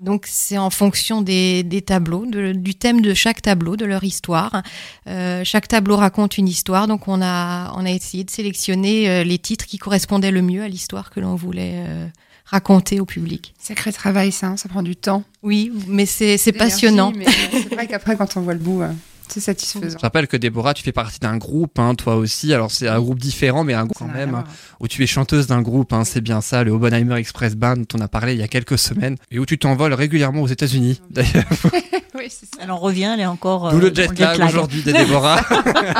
Donc 0.03 0.25
c'est 0.27 0.57
en 0.57 0.69
fonction 0.69 1.21
des, 1.21 1.63
des 1.63 1.81
tableaux, 1.81 2.25
de- 2.25 2.51
du 2.51 2.75
thème 2.75 3.01
de 3.01 3.13
chaque 3.13 3.41
tableau, 3.41 3.75
de 3.77 3.85
leur 3.85 4.03
histoire. 4.03 4.61
Euh, 5.07 5.41
chaque 5.45 5.67
tableau 5.67 5.95
raconte 5.97 6.37
une 6.37 6.47
histoire, 6.47 6.87
donc 6.87 7.07
on 7.07 7.21
a, 7.21 7.71
on 7.77 7.85
a 7.85 7.89
essayé 7.89 8.23
de 8.23 8.29
sélectionner 8.29 9.09
euh, 9.09 9.23
les 9.23 9.37
titres 9.39 9.65
qui 9.65 9.77
correspondaient 9.77 10.31
le 10.31 10.41
mieux 10.41 10.61
à 10.61 10.67
l'histoire 10.67 11.09
que 11.09 11.19
l'on 11.19 11.35
voulait 11.35 11.75
euh, 11.87 12.05
raconter 12.45 12.99
au 12.99 13.05
public. 13.05 13.53
Sacré 13.57 13.93
travail, 13.93 14.31
ça, 14.31 14.47
hein, 14.47 14.57
ça 14.57 14.67
prend 14.69 14.83
du 14.83 14.95
temps. 14.95 15.23
Oui, 15.41 15.71
mais 15.87 16.05
c'est 16.05 16.37
passionnant. 16.51 17.13
C'est 17.51 17.73
vrai 17.73 17.87
qu'après, 17.87 18.17
quand 18.17 18.35
on 18.37 18.41
voit 18.41 18.53
le 18.53 18.59
bout, 18.59 18.81
euh, 18.81 18.91
c'est 19.27 19.39
satisfaisant. 19.39 19.97
Je 19.97 20.01
rappelle 20.01 20.27
que 20.27 20.37
Déborah, 20.37 20.73
tu 20.73 20.83
fais 20.83 20.91
partie 20.91 21.19
d'un 21.19 21.37
groupe, 21.37 21.79
hein, 21.79 21.95
toi 21.95 22.15
aussi. 22.15 22.53
Alors 22.53 22.71
c'est 22.71 22.87
un 22.87 22.99
groupe 22.99 23.19
différent, 23.19 23.63
mais 23.63 23.73
un 23.73 23.85
groupe 23.85 23.97
quand 23.97 24.07
même, 24.07 24.35
hein, 24.35 24.43
où 24.79 24.87
tu 24.87 25.03
es 25.03 25.07
chanteuse 25.07 25.47
d'un 25.47 25.61
groupe. 25.61 25.93
Hein, 25.93 26.03
c'est 26.05 26.21
bien 26.21 26.41
ça, 26.41 26.63
le 26.63 26.71
Oppenheimer 26.71 27.15
Express 27.15 27.55
Band 27.55 27.77
dont 27.77 27.85
on 27.95 28.01
a 28.01 28.07
parlé 28.07 28.33
il 28.33 28.39
y 28.39 28.43
a 28.43 28.47
quelques 28.47 28.77
semaines, 28.77 29.17
et 29.31 29.39
où 29.39 29.45
tu 29.45 29.57
t'envoles 29.57 29.93
régulièrement 29.93 30.41
aux 30.41 30.47
États-Unis. 30.47 31.01
D'ailleurs, 31.09 31.43
Oui, 32.15 32.25
c'est 32.29 32.45
ça. 32.45 32.61
Elle 32.61 32.69
en 32.69 32.77
revient, 32.77 33.09
elle 33.15 33.21
est 33.21 33.25
encore. 33.25 33.71
d'où 33.71 33.77
euh, 33.77 33.81
le 33.81 33.91
dans 33.91 34.03
jet 34.03 34.19
lag 34.19 34.39
aujourd'hui 34.43 34.83
de 34.83 34.91
Déborah. 34.91 35.41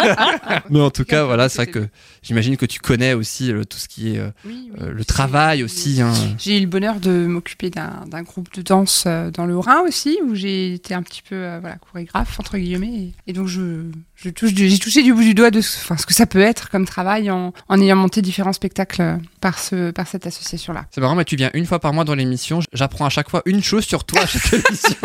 mais 0.69 0.79
en 0.79 0.91
tout 0.91 1.05
cas, 1.05 1.25
voilà, 1.25 1.49
c'est 1.49 1.63
vrai 1.63 1.67
que 1.67 1.87
j'imagine 2.21 2.55
que 2.55 2.67
tu 2.67 2.79
connais 2.79 3.13
aussi 3.13 3.51
euh, 3.51 3.63
tout 3.63 3.79
ce 3.79 3.87
qui 3.87 4.13
est 4.15 4.19
euh, 4.19 4.29
Oui, 4.45 4.69
oui. 4.71 4.79
euh, 4.81 4.91
le 4.93 5.05
travail 5.05 5.63
aussi. 5.63 6.01
Hein. 6.01 6.13
J'ai 6.37 6.57
eu 6.59 6.61
le 6.61 6.67
bonheur 6.67 6.99
de 6.99 7.25
m'occuper 7.25 7.71
d'un 7.71 8.03
d'un 8.07 8.21
groupe 8.21 8.53
de 8.53 8.61
danse 8.61 9.05
euh, 9.07 9.31
dans 9.31 9.45
le 9.45 9.57
Rhin 9.57 9.81
aussi, 9.87 10.19
où 10.23 10.35
j'ai 10.35 10.73
été 10.75 10.93
un 10.93 11.01
petit 11.01 11.23
peu 11.27 11.35
euh, 11.35 11.57
voilà, 11.59 11.77
chorégraphe, 11.77 12.39
entre 12.39 12.57
guillemets. 12.59 12.93
Et, 12.93 13.12
et 13.27 13.33
donc, 13.33 13.47
je, 13.47 13.83
je 14.15 14.29
touche 14.29 14.53
du- 14.53 14.69
j'ai 14.69 14.77
touché 14.79 15.01
du 15.03 15.13
bout 15.13 15.21
du 15.23 15.33
doigt 15.33 15.51
de 15.51 15.61
ce, 15.61 15.77
enfin, 15.79 15.95
ce 15.97 16.05
que 16.05 16.13
ça 16.13 16.25
peut 16.25 16.41
être 16.41 16.69
comme 16.69 16.85
travail 16.85 17.31
en, 17.31 17.53
en 17.69 17.81
ayant 17.81 17.95
monté 17.95 18.21
différents 18.21 18.53
spectacles 18.53 19.17
par, 19.41 19.59
ce, 19.59 19.91
par 19.91 20.07
cette 20.07 20.27
association-là. 20.27 20.85
C'est 20.91 21.01
marrant, 21.01 21.15
mais 21.15 21.25
tu 21.25 21.35
viens 21.35 21.49
une 21.53 21.65
fois 21.65 21.79
par 21.79 21.93
mois 21.93 22.03
dans 22.03 22.15
l'émission. 22.15 22.59
J'apprends 22.73 23.05
à 23.05 23.09
chaque 23.09 23.29
fois 23.29 23.41
une 23.45 23.63
chose 23.63 23.85
sur 23.85 24.03
toi 24.03 24.21
à 24.21 24.25
chaque 24.25 24.53
émission. 24.69 24.95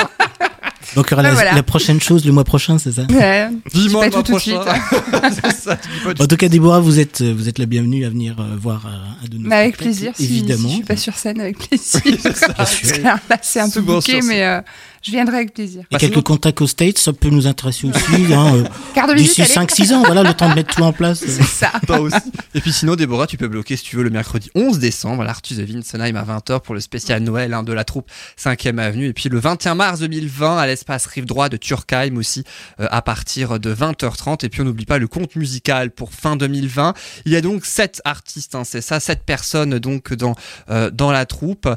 Donc 0.97 1.09
il 1.09 1.11
y 1.11 1.15
aura 1.15 1.21
Ah, 1.21 1.29
la, 1.29 1.33
voilà. 1.35 1.55
la 1.55 1.62
prochaine 1.62 2.00
chose 2.00 2.25
le 2.25 2.33
mois 2.33 2.45
prochain, 2.45 2.79
c'est 2.79 2.93
ça? 2.93 3.03
Ouais, 3.11 3.49
Dis-moi 3.75 4.07
le 4.07 4.11
mois 4.11 4.23
tout 4.23 4.33
tout 4.33 4.38
de 4.38 4.38
prochain. 4.38 4.65
ça, 5.53 5.75
du 6.15 6.23
En 6.23 6.27
tout 6.27 6.37
cas, 6.37 6.49
Déborah, 6.49 6.81
vous 6.81 6.99
êtes, 6.99 7.21
vous 7.23 7.47
êtes 7.49 7.59
la 7.59 7.67
bienvenue 7.67 8.07
à 8.07 8.09
venir 8.09 8.37
euh, 8.41 8.57
voir 8.59 8.87
euh, 8.87 9.25
un 9.25 9.29
de 9.29 9.37
nos 9.37 9.49
mais 9.50 9.57
avec 9.57 9.77
plaisir, 9.77 10.12
si, 10.17 10.25
évidemment. 10.25 10.62
si 10.62 10.69
je 10.71 10.75
suis 10.77 10.85
pas 10.85 10.97
sur 10.97 11.15
scène, 11.15 11.41
avec 11.43 11.59
plaisir. 11.59 12.00
c'est 12.23 12.35
ça. 12.37 12.55
Parce 12.55 12.75
que 12.81 13.03
là, 13.03 13.21
c'est 13.43 13.61
un 13.61 13.69
peu 13.69 13.83
bouqué, 13.83 14.21
mais 14.23 14.43
euh, 14.45 14.61
je 15.02 15.11
viendrai 15.11 15.37
avec 15.37 15.55
plaisir. 15.55 15.83
Et 15.83 15.87
Bah, 15.93 15.99
quelques 15.99 16.12
sinon- 16.12 16.23
contacts 16.23 16.61
aux 16.61 16.67
States, 16.67 16.99
ça 16.99 17.12
peut 17.12 17.28
nous 17.31 17.47
intéresser 17.47 17.87
aussi. 17.88 18.33
hein, 18.33 18.55
euh, 18.55 19.14
D'ici 19.14 19.43
allez. 19.43 19.50
5-6 19.67 19.93
ans, 19.95 20.02
voilà, 20.05 20.23
le 20.23 20.35
temps 20.35 20.49
de 20.50 20.55
mettre 20.55 20.75
tout 20.75 20.83
en 20.83 20.93
place. 20.93 21.19
C'est 21.26 21.43
ça. 21.43 21.73
Et 22.55 22.61
puis 22.61 22.73
sinon, 22.73 22.97
Déborah, 22.97 23.26
tu 23.26 23.37
peux 23.37 23.49
bloquer 23.49 23.76
si 23.76 23.85
tu 23.85 23.97
veux 23.97 24.02
le 24.02 24.11
mercredi 24.11 24.50
11 24.55 24.78
décembre 24.78 25.23
à 25.23 25.25
l'Artus 25.25 25.57
de 25.57 25.64
Winsenheim 25.64 26.17
à 26.17 26.25
20h 26.25 26.61
pour 26.61 26.75
le 26.75 26.81
spécial 26.81 27.23
Noël 27.23 27.55
hein, 27.55 27.62
de 27.62 27.73
la 27.73 27.85
troupe 27.85 28.11
5e 28.38 28.78
Avenue. 28.78 29.07
Et 29.07 29.12
puis 29.12 29.28
le 29.28 29.38
21 29.38 29.75
mars 29.75 30.00
2020 30.00 30.59
à 30.59 30.67
l'espace 30.67 31.07
Rive 31.07 31.25
Droit 31.26 31.49
de 31.49 31.57
Turkheim 31.57 32.17
aussi 32.17 32.45
euh, 32.81 32.87
à 32.90 33.02
partir 33.02 33.59
de 33.61 33.75
20h30. 33.75 34.45
Et 34.45 34.49
puis 34.49 34.61
on 34.62 34.64
n'oublie 34.64 34.85
pas 34.87 34.99
le 34.99 35.09
compte 35.09 35.37
musical 35.37 35.90
pour 35.90 36.12
fin 36.12 36.37
2020. 36.37 36.95
Il 37.25 37.33
y 37.33 37.37
a 37.37 37.40
donc 37.40 37.64
sept 37.67 38.00
artistes, 38.05 38.55
hein, 38.55 38.62
c'est 38.64 38.81
ça, 38.81 39.00
sept 39.00 39.23
personnes 39.25 39.78
donc 39.78 40.12
dans 40.14 40.35
euh, 40.71 40.90
dans 40.90 41.11
la 41.12 41.26
troupe. 41.26 41.69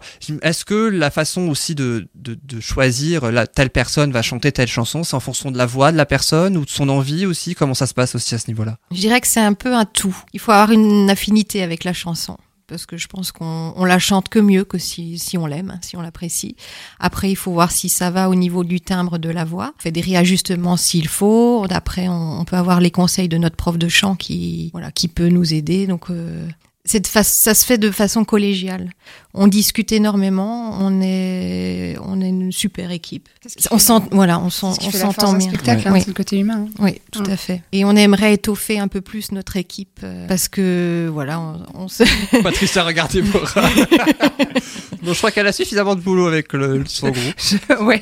Est-ce 0.42 0.66
que 0.66 0.76
la 0.90 1.12
façon 1.12 1.42
aussi 1.50 1.76
de, 1.76 2.08
de, 2.16 2.38
de 2.44 2.60
choisir 2.60 3.11
telle 3.54 3.70
personne 3.70 4.12
va 4.12 4.22
chanter 4.22 4.52
telle 4.52 4.68
chanson, 4.68 5.04
c'est 5.04 5.16
en 5.16 5.20
fonction 5.20 5.52
de 5.52 5.58
la 5.58 5.66
voix 5.66 5.92
de 5.92 5.98
la 5.98 6.06
personne 6.06 6.58
ou 6.58 6.66
de 6.66 6.70
son 6.70 6.90
envie 6.90 7.26
aussi 7.26 7.56
Comment 7.56 7.74
ça 7.74 7.88
se 7.88 7.94
passe 7.94 8.16
aussi 8.16 8.36
à 8.36 8.38
ce 8.38 8.48
niveau-là? 8.48 8.78
Je 8.92 9.00
dirais 9.00 9.22
que 9.22 9.28
c'est 9.28 9.40
un 9.42 9.54
peu 9.54 9.76
un 9.76 9.86
tout. 9.86 10.16
Il 10.34 10.40
faut 10.40 10.52
avoir 10.52 10.72
une 10.72 11.10
affinité 11.10 11.62
avec 11.64 11.84
la 11.84 11.94
chanson. 11.94 12.38
Parce 12.72 12.86
que 12.86 12.96
je 12.96 13.08
pense 13.08 13.34
qu'on 13.34 13.74
on 13.76 13.84
la 13.84 14.00
chante 14.00 14.30
que 14.30 14.40
mieux 14.40 14.64
que 14.64 14.78
si, 14.78 15.20
on 15.38 15.46
l'aime, 15.46 15.78
si 15.82 15.98
on 15.98 16.02
l'apprécie. 16.02 16.56
Après, 17.02 17.30
il 17.30 17.36
faut 17.36 17.52
voir 17.52 17.70
si 17.70 17.90
ça 17.90 18.12
va 18.12 18.30
au 18.30 18.36
niveau 18.36 18.64
du 18.64 18.80
timbre 18.80 19.18
de 19.18 19.28
la 19.30 19.44
voix. 19.44 19.74
On 19.78 19.82
fait 19.82 19.92
des 19.92 20.00
réajustements 20.00 20.78
s'il 20.78 21.10
faut. 21.10 21.66
Après, 21.70 22.08
on, 22.08 22.46
peut 22.46 22.56
avoir 22.56 22.80
les 22.80 22.90
conseils 22.90 23.28
de 23.28 23.38
notre 23.38 23.58
prof 23.58 23.78
de 23.78 23.90
chant 23.90 24.16
qui, 24.16 24.70
voilà, 24.72 24.90
qui 24.94 25.10
peut 25.10 25.28
nous 25.28 25.54
aider. 25.54 25.86
Donc, 25.86 26.10
euh, 26.10 26.48
de 26.86 27.06
ça 27.06 27.24
se 27.24 27.66
fait 27.66 27.78
de 27.78 27.92
façon 27.92 28.24
collégiale. 28.24 28.90
On 29.34 29.48
discute 29.48 29.92
énormément. 29.92 30.78
On 30.80 31.02
est 31.02 31.98
une 32.52 32.58
super 32.58 32.92
équipe. 32.92 33.30
On 33.72 33.80
s'ent, 33.80 34.04
voilà, 34.12 34.38
on 34.40 34.50
s'entend 34.50 35.34
bien. 35.34 35.48
spectacle, 35.48 35.88
hein, 35.88 35.92
Oui. 35.94 36.02
c'est 36.02 36.08
le 36.08 36.14
côté 36.14 36.38
humain. 36.38 36.66
hein. 36.68 36.74
Oui, 36.80 37.00
tout 37.12 37.24
à 37.26 37.38
fait. 37.38 37.64
Et 37.72 37.86
on 37.86 37.96
aimerait 37.96 38.34
étoffer 38.34 38.78
un 38.78 38.90
peu 38.90 39.00
plus 39.00 39.32
notre 39.32 39.56
équipe 39.56 40.00
euh, 40.04 40.28
parce 40.28 40.48
que 40.50 41.10
voilà, 41.12 41.40
on, 41.40 41.64
on 41.74 41.88
se... 41.88 42.04
Patricia, 42.44 42.84
regardez 42.84 43.22
Déborah. 43.22 43.62
bon, 45.02 45.14
je 45.14 45.18
crois 45.18 45.32
qu'elle 45.32 45.48
a 45.48 45.54
suffisamment 45.54 45.96
de 45.96 46.02
boulot 46.02 46.28
avec 46.28 46.52
le, 46.54 46.84
son 46.88 47.10
groupe. 47.10 47.34
Je- 47.38 47.84
ouais. 47.84 48.02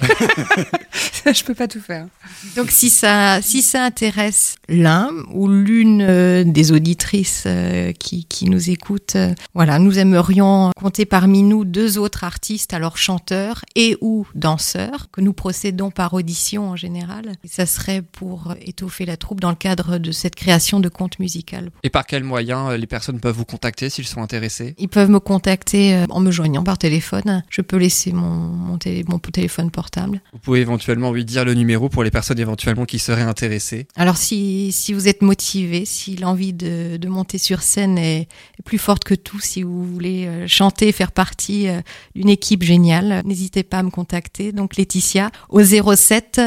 Je 1.26 1.44
peux 1.44 1.54
pas 1.54 1.68
tout 1.68 1.80
faire. 1.80 2.08
donc 2.56 2.72
si 2.72 2.90
ça 2.90 3.40
si 3.42 3.62
ça 3.62 3.84
intéresse 3.84 4.56
l'un 4.68 5.10
ou 5.32 5.48
l'une 5.48 6.02
euh, 6.02 6.44
des 6.44 6.72
auditrices 6.72 7.44
euh, 7.46 7.92
qui 7.94 8.26
qui 8.26 8.50
nous 8.50 8.70
écoutent, 8.72 9.18
voilà, 9.54 9.78
nous 9.80 10.00
aimerions 10.00 10.72
compter 10.76 11.06
parmi 11.06 11.44
nous 11.44 11.66
deux 11.66 11.98
autres 12.00 12.24
artistes, 12.24 12.74
alors 12.74 12.98
chanteurs 12.98 13.64
et 13.76 13.96
ou 14.02 14.26
danseurs 14.40 15.10
que 15.12 15.22
nous 15.22 15.34
procédons 15.34 15.92
par 15.92 16.14
audition 16.14 16.70
en 16.70 16.76
général. 16.76 17.34
Et 17.44 17.48
ça 17.48 17.66
serait 17.66 18.02
pour 18.02 18.54
étoffer 18.62 19.06
la 19.06 19.18
troupe 19.18 19.40
dans 19.42 19.50
le 19.50 19.56
cadre 19.56 19.98
de 19.98 20.12
cette 20.12 20.36
création 20.36 20.80
de 20.80 20.90
conte 20.90 21.20
musical. 21.20 21.70
Et 21.84 21.90
par 21.90 22.06
quels 22.08 22.24
moyens 22.24 22.72
euh, 22.72 22.78
les 22.78 22.88
personnes 22.88 23.20
peuvent 23.20 23.36
vous 23.36 23.46
contacter 23.46 23.90
s'ils 23.90 24.08
sont 24.08 24.22
intéressés? 24.22 24.74
Ils 24.78 24.90
peuvent 24.90 25.10
me 25.10 25.20
contacter 25.20 25.96
euh, 25.96 26.06
en 26.10 26.20
me 26.22 26.32
joignant 26.32 26.64
par 26.64 26.78
téléphone. 26.78 27.44
Je 27.50 27.62
peux 27.62 27.78
laisser 27.78 28.12
mon, 28.14 28.30
mon, 28.30 28.78
télé- 28.78 29.04
mon 29.08 29.20
téléphone 29.20 29.70
portable. 29.72 30.22
Vous 30.34 30.40
pouvez 30.40 30.62
éventuellement 30.62 31.12
lui 31.12 31.26
dire 31.26 31.46
le 31.46 31.54
numéro 31.54 31.90
pour 31.90 32.04
les 32.04 32.12
personnes 32.12 32.40
éventuellement 32.40 32.86
qui 32.86 33.00
seraient 33.00 33.22
intéressées. 33.22 33.88
Alors 33.96 34.18
si, 34.18 34.72
si 34.72 34.94
vous 34.94 35.08
êtes 35.08 35.22
motivé, 35.22 35.86
si 35.86 36.16
l'envie 36.16 36.54
de, 36.54 36.98
de 36.98 37.08
monter 37.10 37.38
sur 37.38 37.62
scène 37.62 37.98
est, 37.98 38.22
est 38.22 38.64
plus 38.64 38.78
forte 38.78 39.04
que 39.04 39.16
tout, 39.16 39.40
si 39.40 39.64
vous 39.64 39.84
voulez 39.86 40.26
euh, 40.28 40.48
chanter, 40.48 40.92
faire 40.92 41.12
partie 41.12 41.68
d'une 42.16 42.30
équipe 42.30 42.64
géniale, 42.64 43.22
n'hésitez 43.26 43.64
pas 43.64 43.80
à 43.80 43.84
me 43.84 43.90
contacter. 43.90 44.29
Donc 44.54 44.78
Laetitia 44.78 45.32
au 45.50 45.62
07 45.62 46.42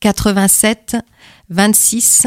87 0.00 0.96
26 1.50 2.26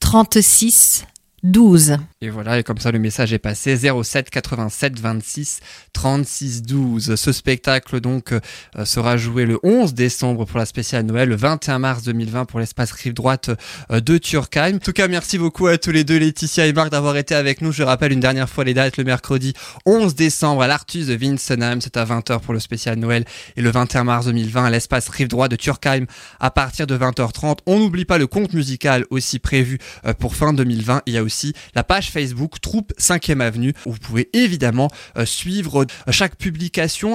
36 0.00 1.04
12. 1.42 1.96
Et 2.20 2.30
voilà, 2.30 2.60
et 2.60 2.62
comme 2.62 2.78
ça 2.78 2.92
le 2.92 3.00
message 3.00 3.32
est 3.32 3.40
passé 3.40 3.76
07 3.76 4.30
87 4.30 5.00
26 5.00 5.60
36 5.92 6.62
12. 6.62 7.16
Ce 7.16 7.32
spectacle 7.32 8.00
donc 8.00 8.32
euh, 8.32 8.84
sera 8.84 9.16
joué 9.16 9.44
le 9.44 9.58
11 9.64 9.92
décembre 9.92 10.44
pour 10.44 10.60
la 10.60 10.66
spéciale 10.66 11.04
Noël, 11.04 11.28
le 11.28 11.34
21 11.34 11.80
mars 11.80 12.04
2020 12.04 12.44
pour 12.44 12.60
l'espace 12.60 12.92
rive 12.92 13.12
droite 13.12 13.50
euh, 13.90 13.98
de 13.98 14.18
Turkheim. 14.18 14.76
En 14.76 14.78
tout 14.78 14.92
cas, 14.92 15.08
merci 15.08 15.36
beaucoup 15.36 15.66
à 15.66 15.78
tous 15.78 15.90
les 15.90 16.04
deux, 16.04 16.16
Laetitia 16.16 16.66
et 16.66 16.72
Marc, 16.72 16.90
d'avoir 16.90 17.16
été 17.16 17.34
avec 17.34 17.60
nous. 17.60 17.72
Je 17.72 17.82
rappelle 17.82 18.12
une 18.12 18.20
dernière 18.20 18.48
fois 18.48 18.62
les 18.62 18.74
dates, 18.74 18.96
le 18.96 19.02
mercredi 19.02 19.52
11 19.84 20.14
décembre 20.14 20.62
à 20.62 20.68
l'Artus 20.68 21.08
de 21.08 21.16
Winsenheim, 21.16 21.80
c'est 21.80 21.96
à 21.96 22.04
20h 22.04 22.38
pour 22.38 22.54
le 22.54 22.60
spécial 22.60 22.96
Noël, 22.98 23.24
et 23.56 23.62
le 23.62 23.70
21 23.70 24.04
mars 24.04 24.26
2020 24.26 24.66
à 24.66 24.70
l'espace 24.70 25.08
rive 25.08 25.26
droite 25.26 25.50
de 25.50 25.56
Turkheim 25.56 26.06
à 26.38 26.52
partir 26.52 26.86
de 26.86 26.96
20h30. 26.96 27.58
On 27.66 27.80
n'oublie 27.80 28.04
pas 28.04 28.18
le 28.18 28.28
compte 28.28 28.52
musical 28.52 29.06
aussi 29.10 29.40
prévu 29.40 29.78
euh, 30.06 30.14
pour 30.14 30.36
fin 30.36 30.52
2020. 30.52 31.02
Il 31.06 31.14
y 31.14 31.18
a 31.18 31.22
aussi 31.22 31.31
la 31.74 31.84
page 31.84 32.10
Facebook 32.10 32.60
Troupe 32.60 32.92
5e 32.98 33.40
Avenue 33.40 33.74
où 33.86 33.92
vous 33.92 33.98
pouvez 33.98 34.28
évidemment 34.32 34.88
euh, 35.16 35.24
suivre 35.24 35.82
euh, 35.82 36.12
chaque 36.12 36.36
publication. 36.36 37.14